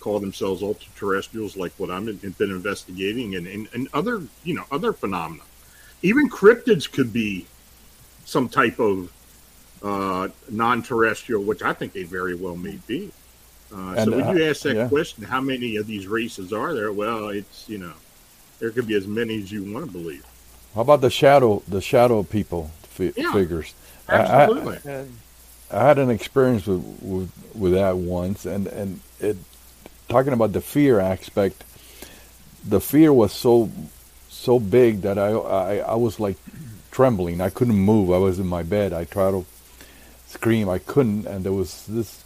[0.00, 2.06] call themselves ultra-terrestrials, like what I've
[2.38, 5.42] been investigating, and, and, and other you know other phenomena.
[6.00, 7.44] Even cryptids could be
[8.24, 9.12] some type of
[9.82, 13.12] uh, non-terrestrial, which I think they very well may be.
[13.72, 14.88] Uh, and, so when uh, you ask that yeah.
[14.88, 16.92] question, how many of these races are there?
[16.92, 17.92] Well, it's you know,
[18.58, 20.24] there could be as many as you want to believe.
[20.74, 23.74] How about the shadow, the shadow people fi- yeah, figures?
[24.08, 24.78] Absolutely.
[24.90, 25.06] I, I,
[25.70, 29.36] I, had an experience with, with with that once, and and it
[30.08, 31.64] talking about the fear aspect.
[32.68, 33.70] The fear was so
[34.28, 36.36] so big that I I, I was like
[36.92, 37.40] trembling.
[37.40, 38.12] I couldn't move.
[38.12, 38.92] I was in my bed.
[38.92, 39.44] I tried to
[40.36, 40.68] scream.
[40.68, 42.24] I couldn't, and there was this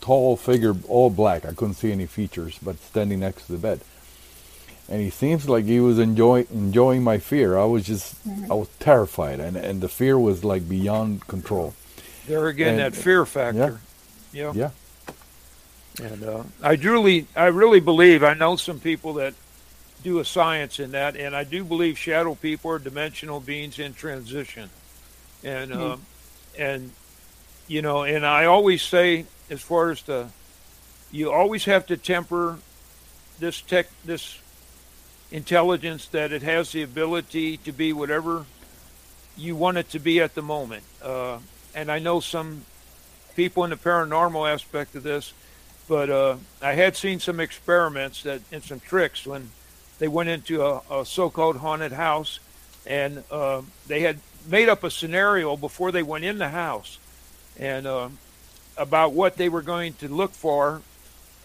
[0.00, 1.44] tall figure, all black.
[1.44, 3.80] I couldn't see any features, but standing next to the bed.
[4.88, 7.56] And he seems like he was enjoying enjoying my fear.
[7.56, 8.52] I was just, mm-hmm.
[8.52, 11.72] I was terrified, and and the fear was like beyond control.
[12.26, 13.80] There again, and, that fear factor.
[14.32, 14.52] Yeah.
[14.54, 14.70] Yeah.
[16.02, 18.22] And uh, I really, I really believe.
[18.22, 19.34] I know some people that
[20.02, 23.94] do a science in that, and I do believe shadow people are dimensional beings in
[23.94, 24.68] transition,
[25.42, 25.82] and mm-hmm.
[25.82, 26.02] um,
[26.58, 26.90] and
[27.66, 30.28] you know, and I always say as far as the
[31.10, 32.58] you always have to temper
[33.38, 34.38] this tech this
[35.30, 38.46] intelligence that it has the ability to be whatever
[39.36, 40.84] you want it to be at the moment.
[41.02, 41.38] Uh,
[41.74, 42.64] and I know some
[43.34, 45.32] people in the paranormal aspect of this,
[45.88, 49.50] but uh, I had seen some experiments that and some tricks when
[49.98, 52.40] they went into a, a so-called haunted house,
[52.86, 56.98] and uh, they had made up a scenario before they went in the house,
[57.58, 58.08] and uh,
[58.76, 60.82] about what they were going to look for.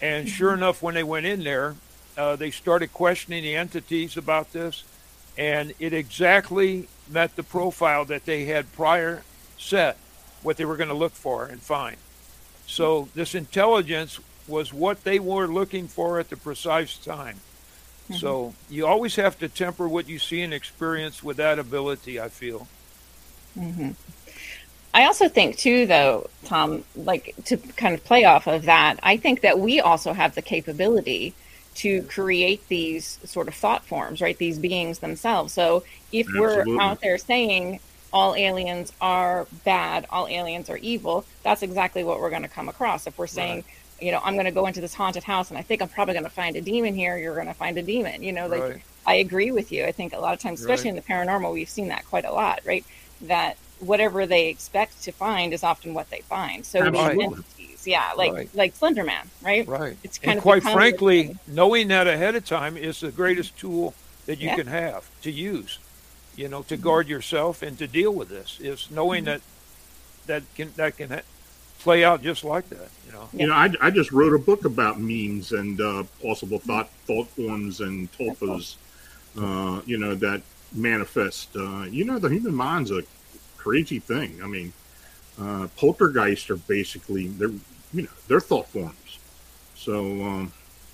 [0.02, 1.76] And sure enough, when they went in there,
[2.16, 4.84] uh, they started questioning the entities about this,
[5.36, 9.22] and it exactly met the profile that they had prior
[9.58, 9.96] set,
[10.42, 11.96] what they were going to look for and find.
[12.66, 17.36] So this intelligence was what they were looking for at the precise time.
[18.04, 18.14] Mm-hmm.
[18.14, 22.20] So you always have to temper what you see and experience with that ability.
[22.20, 22.66] I feel.
[23.58, 23.90] Mm-hmm.
[24.92, 29.16] I also think too, though, Tom, like to kind of play off of that, I
[29.16, 31.34] think that we also have the capability
[31.76, 34.36] to create these sort of thought forms, right?
[34.36, 35.52] These beings themselves.
[35.52, 36.74] So if Absolutely.
[36.74, 37.78] we're out there saying
[38.12, 42.68] all aliens are bad, all aliens are evil, that's exactly what we're going to come
[42.68, 43.06] across.
[43.06, 43.64] If we're saying, right.
[44.00, 46.14] you know, I'm going to go into this haunted house and I think I'm probably
[46.14, 48.24] going to find a demon here, you're going to find a demon.
[48.24, 48.82] You know, like right.
[49.06, 49.84] I agree with you.
[49.84, 50.96] I think a lot of times, especially right.
[50.98, 52.84] in the paranormal, we've seen that quite a lot, right?
[53.22, 56.64] That whatever they expect to find is often what they find.
[56.64, 58.54] So entities, yeah, like right.
[58.54, 59.66] like Slender Man, right?
[59.66, 59.96] Right.
[60.04, 63.94] It's kind and of quite frankly, knowing that ahead of time is the greatest tool
[64.26, 64.56] that you yeah.
[64.56, 65.78] can have to use.
[66.36, 69.40] You know, to guard yourself and to deal with this is knowing mm-hmm.
[70.26, 71.20] that that can that can
[71.80, 72.88] play out just like that.
[73.06, 73.28] You know.
[73.32, 77.28] You know, I, I just wrote a book about memes and uh, possible thought thought
[77.28, 78.76] forms and tulpas.
[79.38, 81.54] Uh, you know that manifest.
[81.56, 83.02] Uh, you know, the human mind's a
[83.60, 84.40] crazy thing.
[84.42, 84.72] I mean,
[85.40, 87.50] uh, poltergeists are basically they're
[87.92, 89.18] you know they're thought forms.
[89.76, 90.52] So um,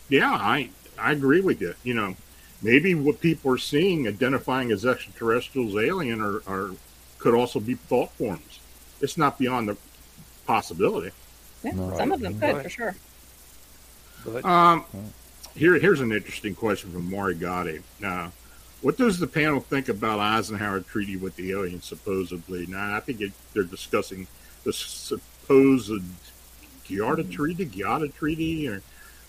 [0.09, 1.75] yeah, I I agree with you.
[1.85, 2.17] You know,
[2.63, 6.71] maybe what people are seeing, identifying as extraterrestrials, alien, are, are
[7.19, 8.61] could also be thought forms.
[9.01, 9.77] It's not beyond the
[10.47, 11.13] possibility.
[11.63, 12.95] Yeah, no, some of them could for sure.
[14.45, 14.85] Um,
[15.55, 17.83] here here's an interesting question from Mari Gotti.
[18.01, 18.33] Now,
[18.87, 22.67] what does the panel think about Eisenhower treaty with the aliens, supposedly?
[22.67, 24.29] Now, I think it, they're discussing
[24.63, 25.91] the supposed
[26.85, 27.31] Greada mm-hmm.
[27.31, 28.83] Treaty, Greada Treaty, or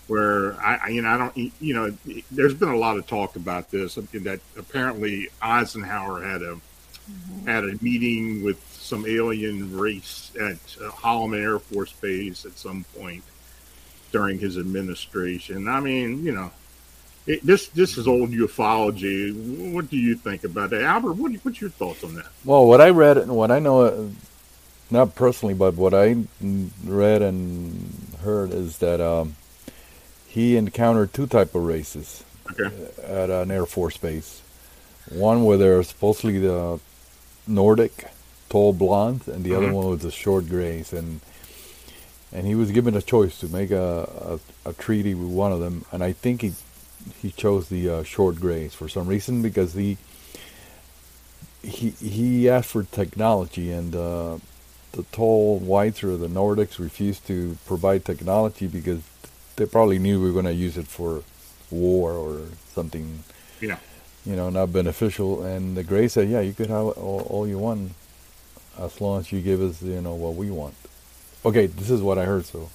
[0.06, 1.92] where I, you know, I don't, you know,
[2.30, 3.96] there's been a lot of talk about this.
[3.96, 7.48] That apparently Eisenhower had a mm-hmm.
[7.48, 12.84] had a meeting with some alien race at uh, Holloman Air Force Base at some
[12.96, 13.24] point
[14.12, 15.66] during his administration.
[15.66, 16.52] I mean, you know,
[17.28, 19.72] it, this this is old ufology.
[19.72, 21.12] What do you think about that, Albert?
[21.12, 22.26] What, what's your thoughts on that?
[22.44, 24.10] Well, what I read and what I know,
[24.90, 26.24] not personally, but what I
[26.84, 29.36] read and heard is that um,
[30.26, 32.74] he encountered two type of races okay.
[33.04, 34.40] at an Air Force base.
[35.10, 36.80] One where they're supposedly the
[37.46, 38.06] Nordic,
[38.48, 39.64] tall blondes, and the mm-hmm.
[39.64, 41.20] other one was the short grays, and
[42.32, 45.60] and he was given a choice to make a, a, a treaty with one of
[45.60, 46.52] them, and I think he
[47.20, 49.96] he chose the uh, short grays for some reason because he
[51.62, 54.38] he he asked for technology and uh,
[54.92, 59.02] the tall whites or the Nordics refused to provide technology because
[59.56, 61.22] they probably knew we were going to use it for
[61.70, 62.42] war or
[62.72, 63.24] something.
[63.60, 63.78] Yeah.
[64.24, 65.42] You know, not beneficial.
[65.42, 67.92] And the Gray said, "Yeah, you could have all, all you want,
[68.78, 70.74] as long as you give us, you know, what we want."
[71.44, 72.44] Okay, this is what I heard.
[72.44, 72.70] So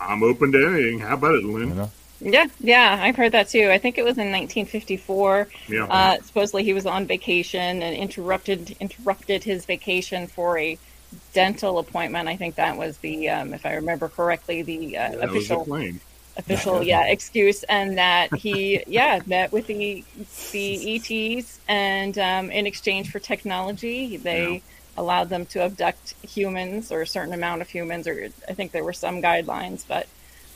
[0.00, 1.00] I'm open to anything.
[1.00, 1.68] How about it, Lynn?
[1.68, 1.90] You know?
[2.24, 3.70] Yeah, yeah, I've heard that too.
[3.70, 5.48] I think it was in 1954.
[5.68, 5.84] Yeah.
[5.84, 10.78] Uh, supposedly he was on vacation and interrupted interrupted his vacation for a
[11.32, 12.28] dental appointment.
[12.28, 15.66] I think that was the, um, if I remember correctly, the uh, yeah, official
[16.36, 20.04] official yeah excuse, and that he yeah met with the
[20.52, 24.54] the ETs, and um, in exchange for technology, they.
[24.54, 24.58] Yeah.
[24.94, 28.84] Allowed them to abduct humans or a certain amount of humans, or I think there
[28.84, 30.06] were some guidelines, but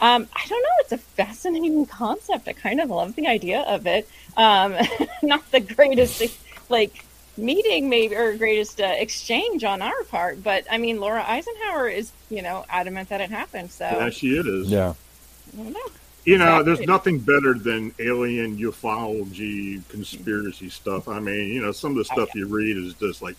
[0.01, 0.69] um, I don't know.
[0.81, 2.49] It's a fascinating concept.
[2.49, 4.09] I kind of love the idea of it.
[4.37, 4.77] Um,
[5.23, 7.05] not the greatest, like
[7.39, 12.13] meeting, maybe or greatest uh, exchange on our part, but I mean, Laura Eisenhower is,
[12.31, 13.71] you know, adamant that it happened.
[13.71, 14.71] So yeah, she it is.
[14.71, 14.95] Yeah.
[15.55, 15.81] know.
[16.25, 21.07] You know, there's nothing better than alien ufology conspiracy stuff.
[21.07, 23.37] I mean, you know, some of the stuff you read is just like,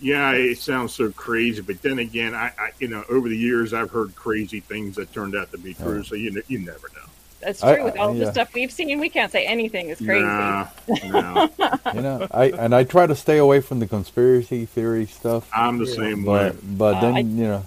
[0.00, 3.72] yeah, it sounds so crazy, but then again, I, I, you know over the years
[3.72, 6.02] I've heard crazy things that turned out to be true.
[6.04, 7.04] So you you never know.
[7.40, 7.70] That's true.
[7.70, 8.26] I, With all yeah.
[8.26, 10.24] the stuff we've seen, we can't say anything is crazy.
[10.24, 10.68] Nah,
[11.04, 11.50] no.
[11.94, 15.48] you know, I and I try to stay away from the conspiracy theory stuff.
[15.54, 16.60] I'm the same but, way.
[16.62, 17.66] But uh, then I, you know,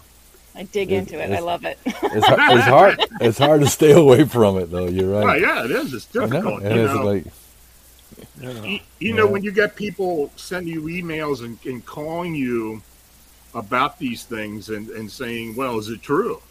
[0.55, 1.31] I dig into it.
[1.31, 1.77] I love it.
[1.85, 2.27] it's, it's,
[2.65, 2.99] hard.
[3.21, 4.87] It's hard to stay away from it, though.
[4.87, 5.35] You're right.
[5.35, 5.93] Oh, yeah, it is.
[5.93, 6.63] It's difficult.
[6.63, 7.25] It is like
[8.41, 12.81] you, you know, when you get people sending you emails and, and calling you
[13.53, 16.41] about these things and, and saying, well, is it true?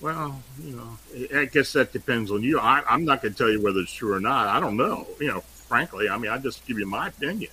[0.00, 0.98] Well, you know,
[1.38, 2.58] I guess that depends on you.
[2.58, 4.48] I, I'm not going to tell you whether it's true or not.
[4.48, 5.06] I don't know.
[5.18, 7.50] You know, frankly, I mean, I just give you my opinion.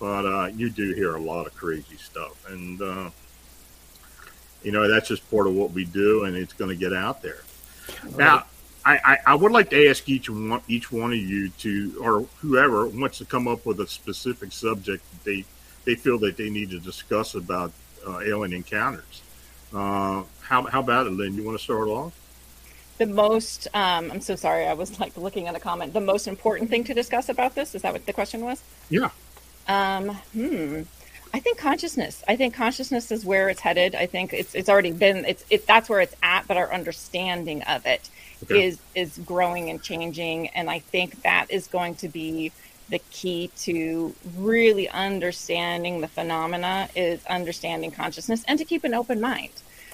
[0.00, 2.48] But uh, you do hear a lot of crazy stuff.
[2.48, 3.10] And, uh,
[4.62, 7.22] you know, that's just part of what we do, and it's going to get out
[7.22, 7.42] there.
[8.16, 8.44] Now,
[8.86, 12.20] I, I, I, would like to ask each one each one of you to, or
[12.40, 15.44] whoever wants to come up with a specific subject that they
[15.84, 17.72] they feel that they need to discuss about
[18.06, 19.22] uh, alien encounters.
[19.72, 21.34] Uh, how how about it, Lynn?
[21.34, 22.12] You want to start off?
[22.98, 25.92] The most, um, I'm so sorry, I was like looking at a comment.
[25.92, 28.62] The most important thing to discuss about this is that what the question was?
[28.88, 29.10] Yeah.
[29.66, 30.82] Um, hmm.
[31.34, 32.22] I think consciousness.
[32.28, 33.96] I think consciousness is where it's headed.
[33.96, 37.60] I think it's it's already been it's it that's where it's at, but our understanding
[37.64, 38.08] of it
[38.44, 38.64] okay.
[38.64, 42.52] is is growing and changing, and I think that is going to be
[42.88, 49.20] the key to really understanding the phenomena is understanding consciousness and to keep an open
[49.20, 49.50] mind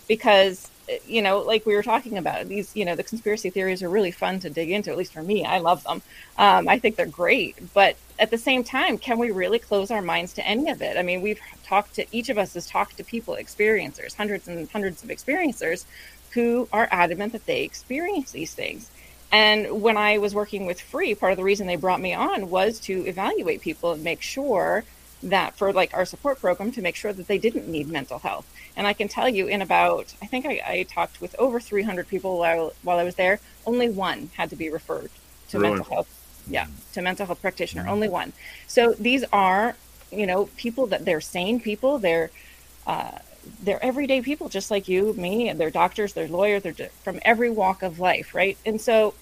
[0.08, 0.68] because
[1.06, 4.10] you know like we were talking about these you know the conspiracy theories are really
[4.10, 6.02] fun to dig into at least for me i love them
[6.36, 10.02] um, i think they're great but at the same time can we really close our
[10.02, 12.96] minds to any of it i mean we've talked to each of us has talked
[12.96, 15.84] to people experiencers hundreds and hundreds of experiencers
[16.32, 18.90] who are adamant that they experience these things
[19.32, 22.50] and when I was working with Free, part of the reason they brought me on
[22.50, 24.84] was to evaluate people and make sure
[25.22, 28.46] that for like our support program to make sure that they didn't need mental health.
[28.76, 32.08] And I can tell you, in about, I think I, I talked with over 300
[32.08, 35.10] people while, while I was there, only one had to be referred
[35.50, 36.19] to mental health.
[36.50, 37.92] Yeah, to mental health practitioner, mm-hmm.
[37.92, 38.32] only one.
[38.66, 39.76] So these are,
[40.10, 41.98] you know, people that they're sane people.
[41.98, 42.30] They're,
[42.86, 43.18] uh,
[43.62, 47.50] they're everyday people just like you, me, and they're doctors, they're lawyers, they're from every
[47.50, 48.58] walk of life, right?
[48.66, 49.14] And so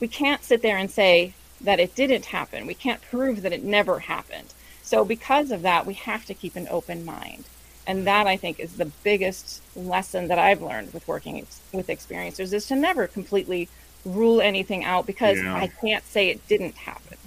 [0.00, 2.66] we can't sit there and say that it didn't happen.
[2.66, 4.54] We can't prove that it never happened.
[4.82, 7.44] So because of that, we have to keep an open mind.
[7.86, 11.88] And that I think is the biggest lesson that I've learned with working ex- with
[11.88, 13.68] experiencers is to never completely
[14.04, 15.54] rule anything out because yeah.
[15.54, 17.18] I can't say it didn't happen.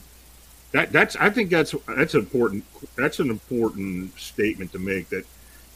[0.72, 2.66] That that's I think that's that's important
[2.96, 5.26] that's an important statement to make that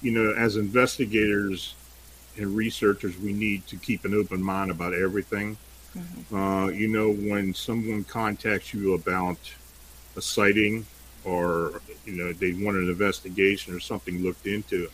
[0.02, 1.76] you know, as investigators
[2.38, 5.58] and researchers, we need to keep an open mind about everything.
[5.98, 6.36] Mm-hmm.
[6.36, 9.38] Uh, you know, when someone contacts you about
[10.16, 10.86] a sighting
[11.26, 14.88] or, you know, they want an investigation or something looked into,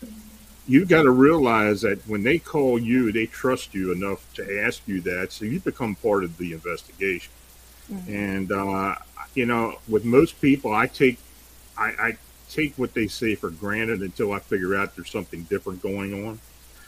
[0.67, 4.81] you've got to realize that when they call you, they trust you enough to ask
[4.87, 5.31] you that.
[5.31, 7.31] So you become part of the investigation.
[7.91, 8.15] Mm-hmm.
[8.15, 8.95] And, uh,
[9.35, 11.19] you know, with most people, I take,
[11.77, 12.17] I, I
[12.49, 16.39] take what they say for granted until I figure out there's something different going on.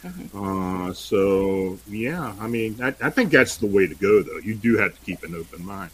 [0.04, 0.88] Mm-hmm.
[0.90, 4.38] Uh, so yeah, I mean, I, I, think that's the way to go, though.
[4.38, 5.90] You do have to keep an open mind.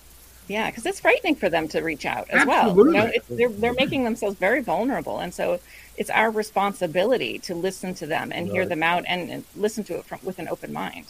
[0.48, 2.94] Yeah, because it's frightening for them to reach out as Absolutely.
[2.94, 3.08] well.
[3.08, 5.60] You know, they're they're making themselves very vulnerable, and so
[5.98, 8.54] it's our responsibility to listen to them and right.
[8.54, 11.06] hear them out and, and, listen to it from, with an open mind.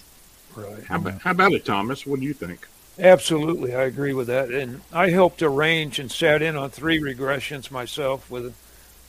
[0.55, 0.83] Right.
[0.83, 2.05] How about, how about it, Thomas?
[2.05, 2.67] What do you think?
[2.99, 4.49] Absolutely, I agree with that.
[4.49, 8.53] And I helped arrange and sat in on three regressions myself with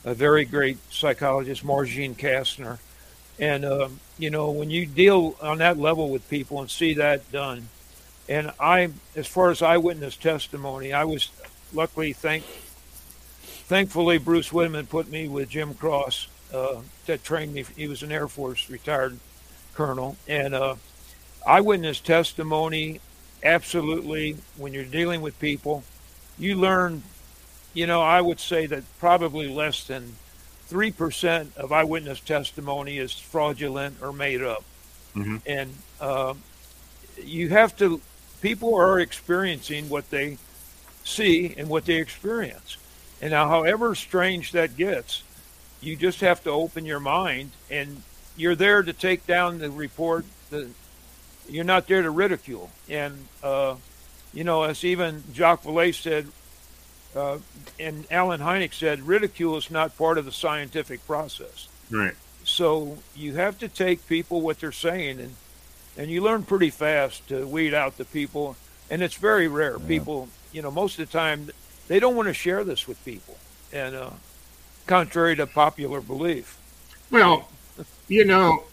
[0.05, 2.79] a, a very great psychologist, Margene Kastner.
[3.37, 7.31] And, um, you know, when you deal on that level with people and see that
[7.31, 7.67] done,
[8.27, 11.29] and I, as far as eyewitness testimony, I was
[11.73, 17.65] luckily, thank, thankfully, Bruce Widaman put me with Jim Cross uh, that trained me.
[17.75, 19.19] He was an Air Force retired
[19.73, 20.17] colonel.
[20.27, 20.75] And uh,
[21.45, 22.99] eyewitness testimony
[23.45, 25.83] absolutely, when you're dealing with people,
[26.37, 27.03] you learn,
[27.73, 30.15] you know, I would say that probably less than
[30.69, 34.63] 3% of eyewitness testimony is fraudulent or made up.
[35.15, 35.37] Mm-hmm.
[35.45, 36.33] And uh,
[37.23, 38.01] you have to,
[38.45, 40.37] people are experiencing what they
[41.03, 42.77] see and what they experience.
[43.19, 45.23] And now, however strange that gets,
[45.81, 48.03] you just have to open your mind and
[48.37, 50.69] you're there to take down the report, the
[51.49, 52.69] you're not there to ridicule.
[52.87, 53.77] And, uh,
[54.31, 56.27] you know, as even Jacques Vallée said,
[57.15, 57.39] uh,
[57.79, 61.67] and Allen Hynek said, ridicule is not part of the scientific process.
[61.89, 62.13] Right.
[62.43, 65.35] So you have to take people what they're saying, and
[65.97, 68.55] and you learn pretty fast to weed out the people.
[68.89, 69.77] And it's very rare.
[69.79, 69.87] Yeah.
[69.87, 71.49] People, you know, most of the time
[71.87, 73.37] they don't want to share this with people,
[73.73, 74.11] and uh,
[74.85, 76.59] contrary to popular belief.
[77.11, 77.47] Well,
[78.07, 78.63] you know,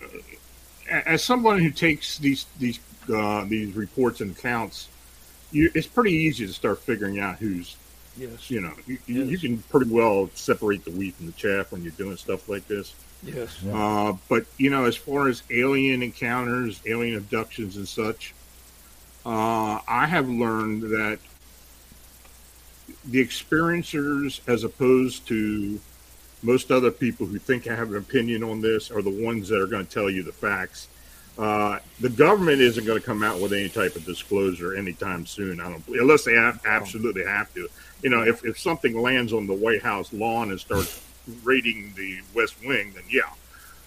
[0.90, 2.78] as someone who takes these these
[3.12, 4.88] uh, these reports and counts,
[5.50, 7.76] you, it's pretty easy to start figuring out who's.
[8.16, 8.50] Yes.
[8.50, 9.28] You know, you, yes.
[9.28, 12.68] you can pretty well separate the wheat from the chaff when you're doing stuff like
[12.68, 12.94] this.
[13.22, 13.56] Yes.
[13.72, 18.34] Uh, but you know, as far as alien encounters, alien abductions, and such,
[19.24, 21.18] uh, I have learned that
[23.04, 25.80] the experiencers, as opposed to
[26.42, 29.60] most other people who think I have an opinion on this are the ones that
[29.60, 30.88] are going to tell you the facts.
[31.38, 35.60] Uh, the government isn't going to come out with any type of disclosure anytime soon.
[35.60, 37.68] I don't, unless they have, absolutely have to.
[38.02, 41.00] You know, if, if something lands on the White House lawn and starts
[41.42, 43.22] raiding the West Wing, then yeah,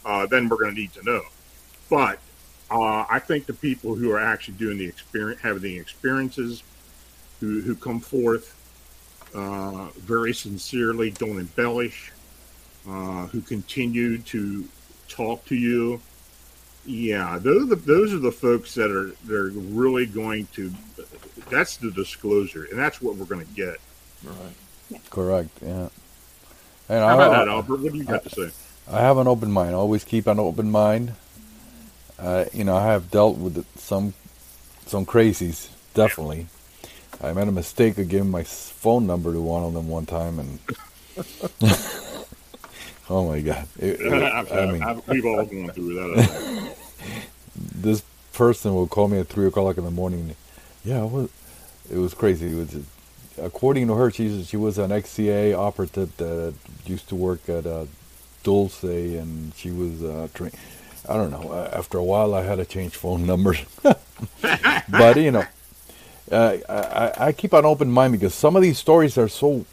[0.05, 1.21] uh, then we're going to need to know.
[1.89, 2.19] But
[2.71, 6.63] uh, I think the people who are actually doing the experience, having the experiences,
[7.39, 8.55] who who come forth
[9.35, 12.11] uh, very sincerely, don't embellish,
[12.87, 14.67] uh, who continue to
[15.07, 16.01] talk to you.
[16.87, 20.71] Yeah, those are the, those are the folks that are they're really going to.
[21.49, 23.77] That's the disclosure, and that's what we're going to get.
[24.23, 25.09] Right.
[25.09, 25.49] Correct.
[25.63, 25.89] Yeah.
[26.89, 27.81] And How I, about that, Albert?
[27.81, 28.51] What do you got I, to say?
[28.91, 29.71] I have an open mind.
[29.71, 31.13] I Always keep an open mind.
[32.19, 34.13] Uh, you know, I have dealt with some
[34.85, 35.69] some crazies.
[35.93, 36.47] Definitely.
[37.21, 40.39] I made a mistake of giving my phone number to one of them one time,
[40.39, 40.59] and
[43.09, 43.67] oh my god!
[43.79, 46.75] It, it, I mean, I've, we've all gone through that.
[47.55, 48.03] this
[48.33, 50.35] person will call me at three o'clock in the morning.
[50.83, 51.29] Yeah, it was,
[51.89, 52.47] it was crazy.
[52.47, 52.75] It was,
[53.41, 56.53] according to her, she she was an XCA operative that
[56.85, 57.85] used to work at uh,
[58.43, 60.55] Dulce, and she was uh, trained.
[61.07, 61.53] I don't know.
[61.71, 63.63] After a while, I had to change phone numbers.
[64.41, 65.45] but you know,
[66.31, 69.65] uh, I, I keep an open mind because some of these stories are so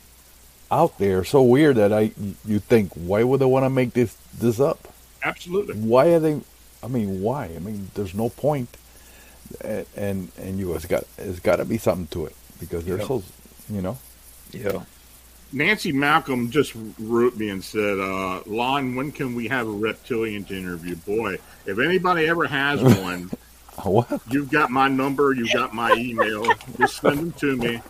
[0.71, 2.13] out there, so weird that I
[2.45, 4.93] you think why would they want to make this this up?
[5.23, 5.75] Absolutely.
[5.77, 6.41] Why are they?
[6.83, 7.45] I mean, why?
[7.55, 8.77] I mean, there's no point.
[9.61, 13.01] And and, and you it's got it's got to be something to it because they're
[13.01, 13.23] so
[13.73, 13.99] you know.
[14.53, 14.83] Yeah.
[15.53, 20.45] Nancy Malcolm just wrote me and said, uh, Lon, when can we have a reptilian
[20.45, 20.97] to interview?
[20.97, 23.31] Boy, if anybody ever has one,
[23.83, 24.21] what?
[24.31, 25.33] You've got my number.
[25.35, 26.47] You've got my email.
[26.79, 27.81] Just send them to me,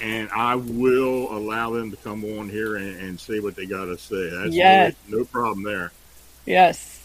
[0.00, 3.86] and I will allow them to come on here and, and say what they got
[3.86, 4.30] to say.
[4.30, 4.94] That's yes.
[5.08, 5.92] no problem there.
[6.46, 6.98] Yes.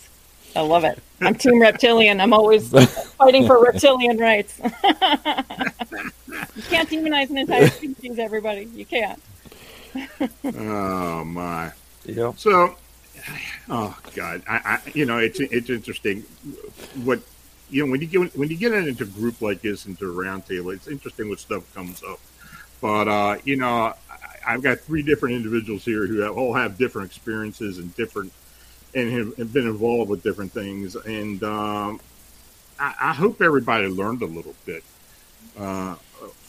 [0.55, 0.99] I love it.
[1.21, 2.21] I'm Team Reptilian.
[2.21, 2.69] I'm always
[3.17, 4.59] fighting for reptilian rights.
[6.55, 8.65] you can't demonize an entire species, everybody.
[8.73, 9.21] You can't.
[10.45, 11.71] oh my.
[12.05, 12.33] Yeah.
[12.35, 12.75] So,
[13.69, 16.21] oh God, I, I, you know, it's it's interesting
[17.03, 17.21] what
[17.69, 20.13] you know when you get when you get into a group like this into a
[20.13, 22.19] roundtable, it's interesting what stuff comes up.
[22.81, 23.93] But uh, you know,
[24.45, 28.33] I, have got three different individuals here who have, all have different experiences and different
[28.93, 30.95] and have, have been involved with different things.
[30.95, 32.01] And um,
[32.79, 34.83] I, I, hope everybody learned a little bit
[35.57, 35.95] uh,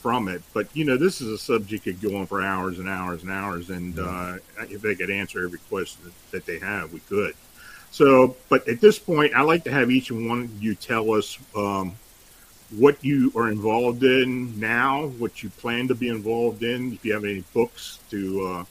[0.05, 0.43] from it.
[0.53, 3.23] But you know, this is a subject that could go on for hours and hours
[3.23, 3.71] and hours.
[3.71, 4.35] And uh,
[4.69, 7.35] if they could answer every question that, that they have, we could.
[7.91, 11.13] So, but at this point, I like to have each and one of you tell
[11.13, 11.95] us um,
[12.77, 17.15] what you are involved in now, what you plan to be involved in, if you
[17.15, 18.65] have any books to uh,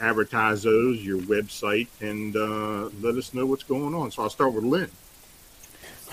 [0.00, 4.10] advertise those, your website, and uh, let us know what's going on.
[4.10, 4.90] So I'll start with Lynn.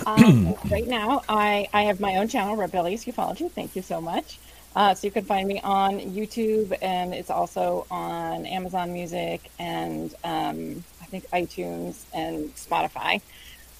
[0.06, 3.50] Um, right now, I, I have my own channel, Rebellious Ufology.
[3.50, 4.38] Thank you so much.
[4.76, 10.14] Uh, so you can find me on YouTube, and it's also on Amazon Music and
[10.24, 13.20] um, I think iTunes and Spotify.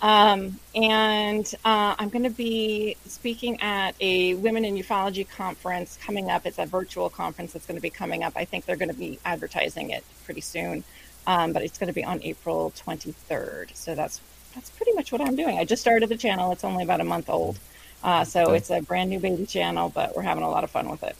[0.00, 6.30] Um, and uh, I'm going to be speaking at a Women in Ufology conference coming
[6.30, 6.46] up.
[6.46, 8.34] It's a virtual conference that's going to be coming up.
[8.36, 10.84] I think they're going to be advertising it pretty soon,
[11.26, 13.74] um, but it's going to be on April 23rd.
[13.74, 14.20] So that's
[14.54, 15.58] that's pretty much what I'm doing.
[15.58, 16.52] I just started the channel.
[16.52, 17.58] It's only about a month old,
[18.02, 18.56] uh, so okay.
[18.56, 21.16] it's a brand new baby channel, but we're having a lot of fun with it.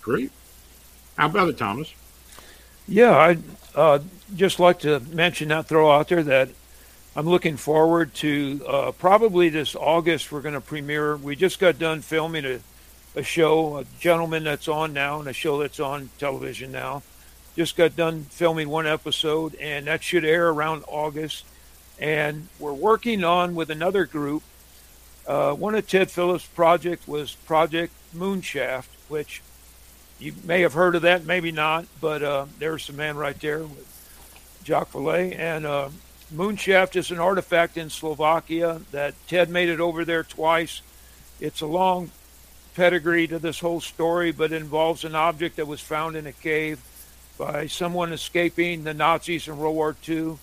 [0.00, 0.30] Great.
[1.16, 1.92] How about it, Thomas?
[2.88, 3.38] Yeah, I
[3.74, 4.00] uh,
[4.34, 6.48] just like to mention that, throw out there that
[7.14, 10.32] I'm looking forward to uh, probably this August.
[10.32, 11.16] We're going to premiere.
[11.16, 12.60] We just got done filming a,
[13.14, 17.02] a show, a gentleman that's on now, and a show that's on television now.
[17.54, 21.44] Just got done filming one episode, and that should air around August.
[21.98, 24.42] And we're working on with another group.
[25.26, 29.42] Uh, one of Ted Phillips' project was Project Moonshaft, which
[30.18, 33.60] you may have heard of that, maybe not, but uh, there's a man right there
[33.60, 35.36] with Jacques Vallée.
[35.38, 35.90] And uh,
[36.34, 40.82] Moonshaft is an artifact in Slovakia that Ted made it over there twice.
[41.40, 42.10] It's a long
[42.74, 46.80] pedigree to this whole story, but involves an object that was found in a cave
[47.38, 50.38] by someone escaping the Nazis in World War II.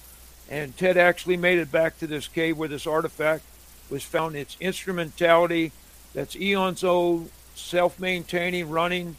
[0.50, 3.44] And Ted actually made it back to this cave where this artifact
[3.90, 4.36] was found.
[4.36, 5.72] Its instrumentality
[6.14, 9.16] that's eons old, self maintaining, running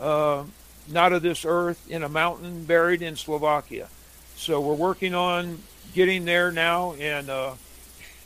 [0.00, 0.44] uh,
[0.88, 3.88] not of this earth in a mountain buried in Slovakia.
[4.36, 5.58] So we're working on
[5.92, 7.54] getting there now, and uh,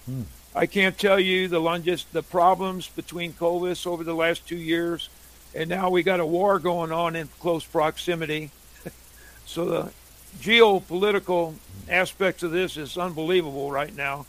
[0.07, 0.23] hmm.
[0.55, 5.09] I can't tell you the longest the problems between Clovis over the last two years,
[5.55, 8.51] and now we got a war going on in close proximity.
[9.47, 9.93] so the
[10.39, 11.55] geopolitical
[11.89, 14.27] aspects of this is unbelievable right now,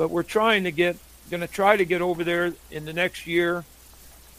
[0.00, 0.96] but we're trying to get
[1.28, 3.66] going to try to get over there in the next year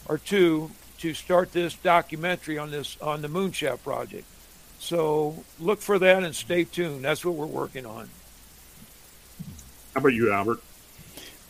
[0.08, 4.24] or two to start this documentary on this on the Moonshaft project.
[4.80, 7.04] So look for that and stay tuned.
[7.04, 8.10] That's what we're working on.
[9.94, 10.58] How about you, Albert?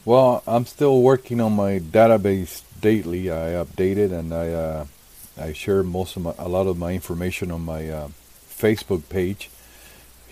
[0.05, 3.31] Well, I'm still working on my database daily.
[3.31, 4.87] I update it and I uh,
[5.41, 8.09] I share most of my, a lot of my information on my uh,
[8.47, 9.49] Facebook page,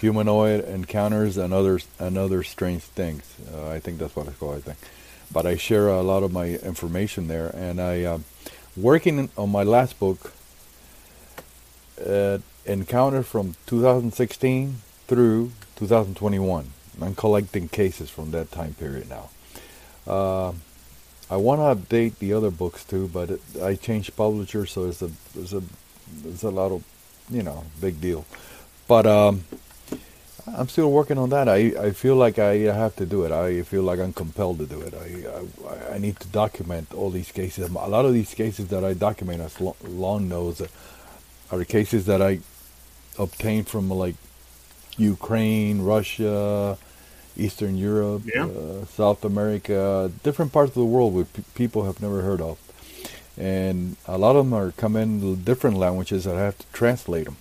[0.01, 3.23] humanoid encounters and others and other strange things.
[3.53, 4.57] Uh, I think that's what it's called.
[4.57, 4.79] I think,
[5.33, 8.19] but I share a lot of my information there, and I uh,
[8.77, 10.33] working on my last book.
[12.05, 16.71] Uh, encounter from 2016 through 2021.
[17.01, 19.31] I'm collecting cases from that time period now.
[20.07, 20.53] Uh,
[21.31, 25.03] I want to update the other books too, but it, I changed publisher, so it's
[25.03, 25.63] a it's a
[26.25, 26.85] it's a lot of
[27.31, 28.25] you know big deal.
[28.89, 29.45] But um,
[30.61, 31.49] I'm still working on that.
[31.49, 33.33] I, I feel like I have to do it.
[33.33, 34.93] I feel like I'm compelled to do it.
[34.93, 35.09] I
[35.67, 37.71] I, I need to document all these cases.
[37.71, 40.61] A lot of these cases that I document, as Lon knows,
[41.51, 42.41] are the cases that I
[43.19, 44.17] obtained from like
[44.99, 46.77] Ukraine, Russia,
[47.39, 48.45] Eastern Europe, yeah.
[48.45, 52.59] uh, South America, different parts of the world where p- people have never heard of.
[53.39, 57.25] And a lot of them are come in different languages that I have to translate
[57.25, 57.39] them.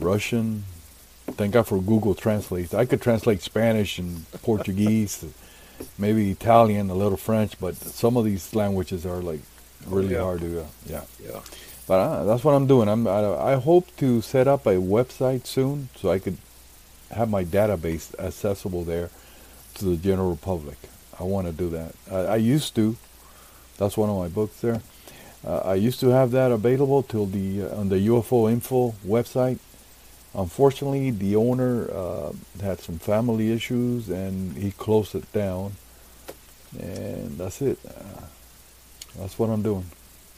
[0.00, 0.64] Russian,
[1.32, 2.74] thank God for Google Translate.
[2.74, 5.24] I could translate Spanish and Portuguese,
[5.98, 9.40] maybe Italian, a little French, but some of these languages are like
[9.86, 10.22] really yeah.
[10.22, 11.02] hard to, uh, yeah.
[11.22, 11.40] Yeah.
[11.86, 12.88] But uh, that's what I'm doing.
[12.88, 16.38] I'm, I, I hope to set up a website soon so I could
[17.12, 19.10] have my database accessible there
[19.74, 20.78] to the general public.
[21.18, 21.94] I want to do that.
[22.10, 22.96] I, I used to.
[23.78, 24.80] That's one of my books there.
[25.46, 29.58] Uh, I used to have that available till the uh, on the UFO Info website.
[30.36, 35.72] Unfortunately, the owner uh, had some family issues and he closed it down.
[36.78, 37.78] And that's it.
[37.86, 38.20] Uh,
[39.18, 39.86] that's what I'm doing.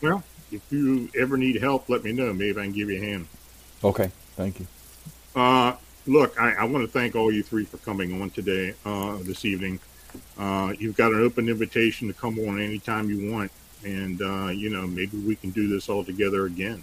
[0.01, 0.23] Well,
[0.53, 2.33] if you ever need help, let me know.
[2.33, 3.27] Maybe I can give you a hand.
[3.83, 4.67] Okay, thank you.
[5.35, 5.75] Uh,
[6.07, 9.45] look, I, I, want to thank all you three for coming on today, uh, this
[9.45, 9.81] evening.
[10.39, 13.53] Uh, you've got an open invitation to come on anytime you want,
[13.85, 16.83] and uh, you know maybe we can do this all together again.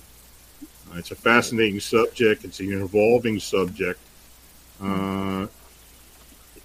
[0.95, 2.45] Uh, it's a fascinating subject.
[2.45, 3.99] It's an evolving subject.
[4.81, 5.47] Uh,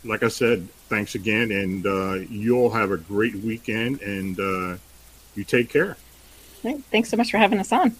[0.04, 4.36] like I said, thanks again, and uh, you all have a great weekend, and
[5.36, 5.96] you take care.
[6.62, 7.90] Thanks so much for having us on.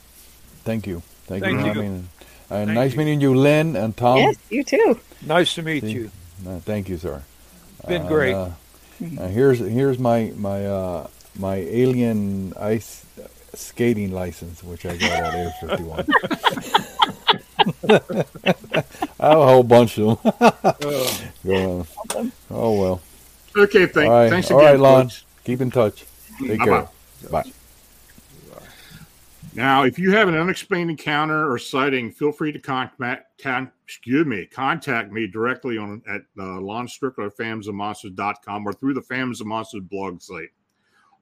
[0.64, 1.02] Thank you.
[1.26, 2.08] Thank, Thank you for having
[2.50, 2.98] uh, nice you.
[2.98, 4.18] meeting you, Lynn and Tom.
[4.18, 5.00] Yes, you too.
[5.22, 5.92] Nice to meet See?
[5.92, 6.10] you.
[6.46, 7.22] Uh, thank you, sir.
[7.86, 8.34] Been great.
[8.34, 8.50] Uh,
[9.18, 11.06] uh, here's here's my my uh,
[11.38, 13.06] my alien ice
[13.54, 16.06] skating license, which I got at Area 51.
[19.20, 20.32] I have a whole bunch of them.
[21.46, 21.86] oh.
[22.50, 23.00] oh well.
[23.56, 24.30] Okay, thank, All right.
[24.30, 24.60] thanks again.
[24.60, 25.10] All right, Lon.
[25.44, 26.04] Keep in touch.
[26.40, 26.64] Take Bye-bye.
[26.64, 26.88] care.
[27.30, 27.52] Bye.
[29.54, 33.42] Now, if you have an unexplained encounter or sighting, feel free to contact,
[33.84, 37.32] excuse me, contact me directly on at uh, Lon Strickler,
[38.66, 40.50] or through the Phantoms and Monsters blog site.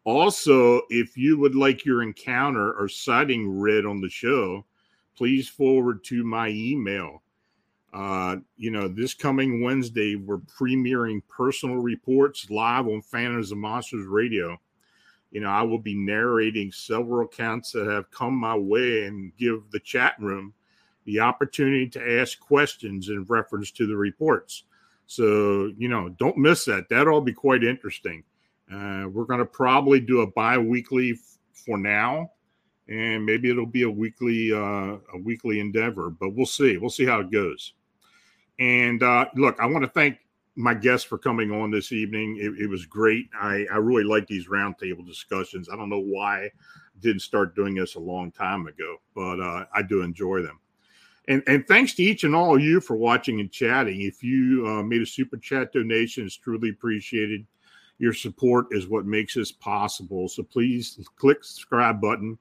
[0.04, 4.64] Also, if you would like your encounter or sighting read on the show,
[5.16, 7.22] please forward to my email.
[7.92, 14.06] Uh, you know, this coming Wednesday, we're premiering personal reports live on Phantoms and Monsters
[14.06, 14.58] Radio
[15.30, 19.70] you know, I will be narrating several accounts that have come my way and give
[19.70, 20.54] the chat room
[21.04, 24.64] the opportunity to ask questions in reference to the reports.
[25.06, 26.88] So, you know, don't miss that.
[26.88, 28.24] That'll be quite interesting.
[28.72, 32.30] Uh, we're going to probably do a bi weekly f- for now,
[32.88, 36.76] and maybe it'll be a weekly uh, a weekly endeavor, but we'll see.
[36.76, 37.74] We'll see how it goes.
[38.58, 40.18] And uh, look, I want to thank
[40.56, 42.36] my guests for coming on this evening.
[42.40, 43.28] It, it was great.
[43.32, 45.68] I, I really like these roundtable discussions.
[45.68, 46.50] I don't know why I
[47.00, 50.58] didn't start doing this a long time ago, but uh, I do enjoy them.
[51.28, 54.00] And, and thanks to each and all of you for watching and chatting.
[54.00, 57.46] If you uh, made a super chat donation, it's truly appreciated.
[57.98, 60.28] Your support is what makes this possible.
[60.28, 62.38] So please click subscribe button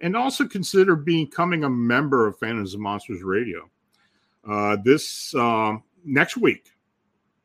[0.00, 3.68] and also consider becoming a member of Phantoms and Monsters Radio.
[4.48, 6.72] Uh, this uh, next week,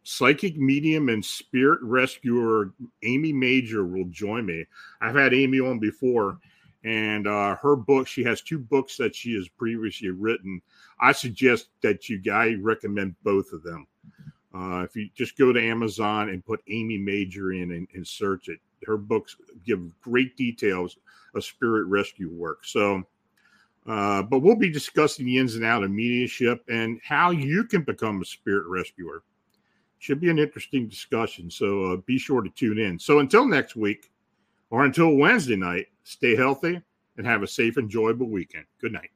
[0.04, 2.72] psychic medium and spirit rescuer
[3.04, 4.66] Amy Major will join me.
[5.02, 6.38] I've had Amy on before,
[6.84, 10.62] and uh, her book, she has two books that she has previously written.
[11.02, 13.88] I suggest that you guys recommend both of them.
[14.56, 18.48] Uh, if you just go to Amazon and put Amy Major in and, and search
[18.48, 20.98] it, her books give great details
[21.34, 22.64] of spirit rescue work.
[22.64, 23.04] So,
[23.86, 27.84] uh, but we'll be discussing the ins and outs of mediumship and how you can
[27.84, 29.24] become a spirit rescuer
[30.00, 31.50] should be an interesting discussion.
[31.50, 32.98] So uh, be sure to tune in.
[32.98, 34.12] So until next week
[34.70, 36.82] or until Wednesday night, stay healthy
[37.18, 38.66] and have a safe, enjoyable weekend.
[38.80, 39.10] Good night.